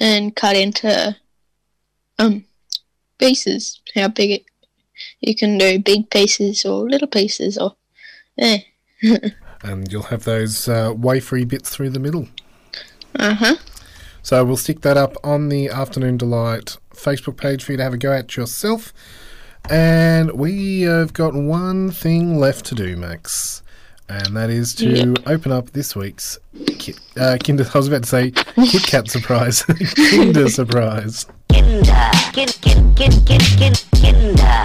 and 0.00 0.34
cut 0.34 0.56
into 0.56 1.16
um 2.18 2.44
pieces. 3.18 3.80
How 3.94 4.08
big 4.08 4.30
it 4.30 4.44
you 5.20 5.34
can 5.34 5.58
do 5.58 5.78
big 5.78 6.10
pieces 6.10 6.64
or 6.64 6.88
little 6.88 7.08
pieces 7.08 7.58
or 7.58 7.76
eh. 8.38 8.58
And 9.64 9.90
you'll 9.92 10.02
have 10.04 10.24
those 10.24 10.68
uh, 10.68 10.92
wafery 10.92 11.46
bits 11.46 11.70
through 11.70 11.90
the 11.90 12.00
middle. 12.00 12.28
Uh 13.18 13.34
huh. 13.34 13.54
So 14.22 14.44
we'll 14.44 14.56
stick 14.56 14.80
that 14.82 14.96
up 14.96 15.16
on 15.22 15.48
the 15.50 15.68
Afternoon 15.68 16.16
Delight 16.16 16.76
Facebook 16.94 17.36
page 17.36 17.62
for 17.64 17.72
you 17.72 17.78
to 17.78 17.84
have 17.84 17.94
a 17.94 17.98
go 17.98 18.12
at 18.12 18.36
yourself. 18.36 18.92
And 19.70 20.32
we 20.32 20.82
have 20.82 21.12
got 21.12 21.34
one 21.34 21.90
thing 21.92 22.38
left 22.38 22.64
to 22.66 22.74
do, 22.74 22.96
Max. 22.96 23.62
And 24.08 24.36
that 24.36 24.50
is 24.50 24.74
to 24.76 24.90
Yep. 24.90 25.18
open 25.26 25.52
up 25.52 25.70
this 25.70 25.94
week's 25.94 26.38
Kit, 26.78 26.98
uh, 27.16 27.38
Kinder. 27.42 27.64
I 27.72 27.78
was 27.78 27.86
about 27.88 28.02
to 28.02 28.08
say 28.08 28.30
Kit 28.66 28.82
Kat 28.82 29.08
surprise, 29.08 29.62
Kinder 30.10 30.48
surprise. 30.48 31.26
Kinder, 31.52 32.10
kin, 32.32 32.48
kin, 32.60 32.94
kin, 32.94 33.12
kin, 33.24 33.40
kin, 33.56 33.72
Kinder, 33.94 34.64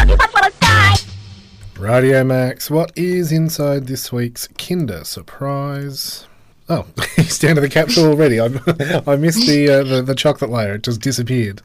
Radio 1.81 2.23
Max, 2.23 2.69
what 2.69 2.91
is 2.95 3.31
inside 3.31 3.87
this 3.87 4.11
week's 4.11 4.47
Kinder 4.49 5.03
surprise? 5.03 6.27
Oh, 6.69 6.85
he's 7.15 7.39
down 7.39 7.55
to 7.55 7.61
the 7.61 7.69
capsule 7.69 8.05
already. 8.05 8.39
I, 8.39 8.45
I 9.07 9.15
missed 9.15 9.47
the, 9.47 9.67
uh, 9.67 9.83
the 9.83 10.03
the 10.03 10.13
chocolate 10.13 10.51
layer; 10.51 10.75
it 10.75 10.83
just 10.83 11.01
disappeared. 11.01 11.63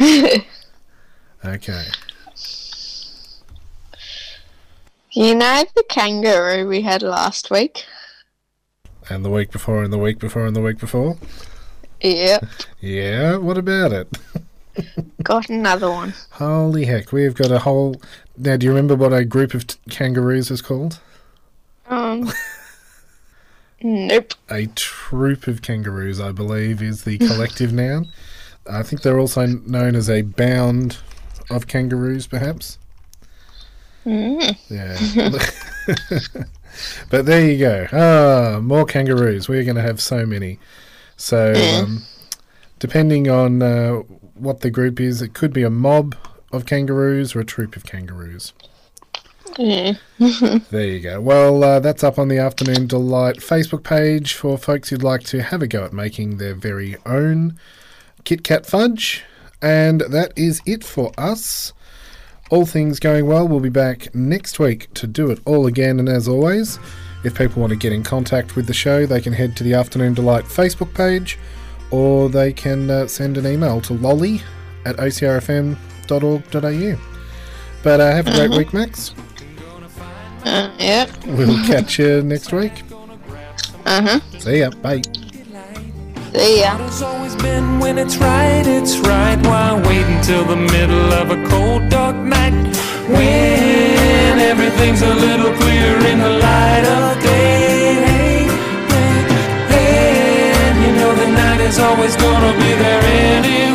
Okay. 1.44 1.84
You 5.12 5.34
know 5.34 5.64
the 5.76 5.84
kangaroo 5.90 6.66
we 6.66 6.80
had 6.80 7.02
last 7.02 7.50
week? 7.50 7.84
And 9.10 9.26
the 9.26 9.28
week 9.28 9.52
before, 9.52 9.84
and 9.84 9.92
the 9.92 9.98
week 9.98 10.18
before, 10.18 10.46
and 10.46 10.56
the 10.56 10.62
week 10.62 10.78
before. 10.78 11.18
Yep. 12.00 12.46
Yeah, 12.80 13.36
what 13.36 13.58
about 13.58 13.92
it? 13.92 14.08
Got 15.22 15.48
another 15.48 15.90
one. 15.90 16.14
Holy 16.30 16.84
heck, 16.84 17.12
we've 17.12 17.34
got 17.34 17.50
a 17.50 17.60
whole. 17.60 18.00
Now, 18.36 18.56
do 18.56 18.66
you 18.66 18.72
remember 18.72 18.94
what 18.94 19.12
a 19.12 19.24
group 19.24 19.54
of 19.54 19.66
t- 19.66 19.78
kangaroos 19.90 20.50
is 20.50 20.60
called? 20.60 21.00
Um. 21.88 22.30
nope. 23.82 24.34
A 24.50 24.66
troop 24.66 25.46
of 25.46 25.62
kangaroos, 25.62 26.20
I 26.20 26.32
believe, 26.32 26.82
is 26.82 27.04
the 27.04 27.18
collective 27.18 27.72
noun. 27.74 28.08
I 28.68 28.82
think 28.82 29.02
they're 29.02 29.20
also 29.20 29.46
known 29.46 29.94
as 29.94 30.08
a 30.08 30.22
bound 30.22 30.98
of 31.50 31.66
kangaroos, 31.66 32.26
perhaps. 32.26 32.78
Mm. 34.06 34.56
Yeah. 34.68 35.30
but 37.10 37.26
there 37.26 37.50
you 37.50 37.58
go. 37.58 37.86
Ah, 37.92 38.60
more 38.60 38.84
kangaroos. 38.84 39.48
We're 39.48 39.64
going 39.64 39.76
to 39.76 39.82
have 39.82 40.00
so 40.00 40.26
many. 40.26 40.58
So, 41.16 41.52
um, 41.54 42.02
depending 42.78 43.30
on 43.30 43.62
uh, 43.62 44.02
what 44.44 44.60
the 44.60 44.70
group 44.70 45.00
is, 45.00 45.20
it 45.22 45.34
could 45.34 45.52
be 45.52 45.62
a 45.62 45.70
mob 45.70 46.14
of 46.52 46.66
kangaroos 46.66 47.34
or 47.34 47.40
a 47.40 47.44
troop 47.44 47.76
of 47.76 47.84
kangaroos. 47.84 48.52
Yeah. 49.58 49.94
There 50.70 50.86
you 50.86 51.00
go. 51.00 51.20
Well, 51.20 51.62
uh, 51.62 51.80
that's 51.80 52.04
up 52.04 52.18
on 52.18 52.28
the 52.28 52.38
Afternoon 52.38 52.86
Delight 52.86 53.36
Facebook 53.36 53.82
page 53.82 54.34
for 54.34 54.56
folks 54.56 54.88
who'd 54.88 55.02
like 55.02 55.22
to 55.24 55.42
have 55.42 55.62
a 55.62 55.66
go 55.66 55.84
at 55.84 55.92
making 55.92 56.36
their 56.38 56.54
very 56.54 56.96
own 57.04 57.58
Kit 58.24 58.42
Kat 58.44 58.66
fudge. 58.66 59.24
And 59.60 60.00
that 60.02 60.32
is 60.36 60.60
it 60.66 60.84
for 60.84 61.12
us. 61.18 61.72
All 62.50 62.66
things 62.66 63.00
going 63.00 63.26
well, 63.26 63.48
we'll 63.48 63.60
be 63.60 63.68
back 63.70 64.14
next 64.14 64.58
week 64.58 64.92
to 64.94 65.06
do 65.06 65.30
it 65.30 65.40
all 65.44 65.66
again. 65.66 65.98
And 65.98 66.08
as 66.08 66.28
always, 66.28 66.78
If 67.24 67.38
people 67.38 67.62
want 67.62 67.70
to 67.70 67.76
get 67.76 67.90
in 67.90 68.02
contact 68.02 68.54
with 68.54 68.66
the 68.66 68.74
show, 68.74 69.06
they 69.06 69.20
can 69.20 69.32
head 69.32 69.56
to 69.56 69.64
the 69.64 69.72
Afternoon 69.72 70.12
Delight 70.12 70.44
Facebook 70.44 70.92
page 70.94 71.38
or 71.94 72.28
they 72.28 72.52
can 72.52 72.90
uh, 72.90 73.06
send 73.06 73.38
an 73.38 73.46
email 73.46 73.80
to 73.80 73.94
lolly 73.94 74.42
at 74.84 74.96
ocrfm.org.au. 74.96 75.76
But 77.84 78.00
uh, 78.00 78.12
have 78.12 78.26
a 78.26 78.32
great 78.32 78.50
week, 78.50 78.72
Max. 78.74 79.14
Uh, 80.44 80.74
yeah. 80.78 81.06
We'll 81.26 81.64
catch 81.66 81.98
you 82.00 82.22
next 82.22 82.52
week. 82.52 82.82
Uh 83.86 84.02
huh. 84.02 84.20
See 84.40 84.58
ya. 84.58 84.70
Bye. 84.70 85.02
See 86.34 86.60
ya. 86.62 86.76
It's 86.86 87.00
always 87.02 87.36
been 87.36 87.78
when 87.78 87.96
it's 87.98 88.16
right, 88.16 88.66
it's 88.66 88.98
right. 88.98 89.38
Why 89.46 89.80
wait 89.86 90.06
until 90.16 90.44
the 90.44 90.56
middle 90.56 91.12
of 91.12 91.30
a 91.30 91.38
cold, 91.48 91.88
dark 91.90 92.16
night? 92.16 92.76
When 93.08 94.40
everything's 94.40 95.02
a 95.02 95.14
little 95.14 95.52
clearer 95.54 96.06
in 96.12 96.18
the 96.18 96.30
light 96.46 96.84
of 96.84 97.22
day. 97.22 97.73
Is 101.74 101.80
always 101.80 102.14
gonna 102.14 102.52
be 102.62 102.70
there 102.78 103.02
anyway. 103.34 103.66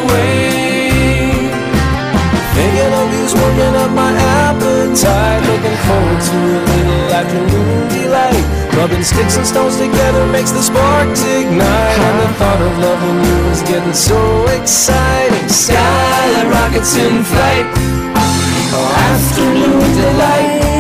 Thinking 2.56 2.94
of 2.96 3.08
you's 3.12 3.36
working 3.36 3.76
up 3.76 3.92
my 3.92 4.12
appetite. 4.40 5.42
Looking 5.50 5.80
forward 5.88 6.22
to 6.30 6.38
a 6.40 6.62
little 6.70 7.04
afternoon 7.20 7.88
delight. 7.92 8.46
Rubbing 8.78 9.04
sticks 9.04 9.36
and 9.36 9.46
stones 9.46 9.76
together 9.78 10.26
makes 10.28 10.52
the 10.52 10.64
sparks 10.64 11.24
ignite. 11.26 12.00
And 12.08 12.18
the 12.24 12.30
thought 12.40 12.62
of 12.68 12.74
loving 12.80 13.18
you 13.28 13.38
is 13.52 13.62
getting 13.64 13.94
so 13.94 14.20
exciting. 14.48 15.50
Sky 15.50 16.48
rockets 16.56 16.96
in 16.96 17.24
flight. 17.24 17.66
Oh, 18.80 19.12
afternoon 19.12 19.84
delight. 20.00 20.79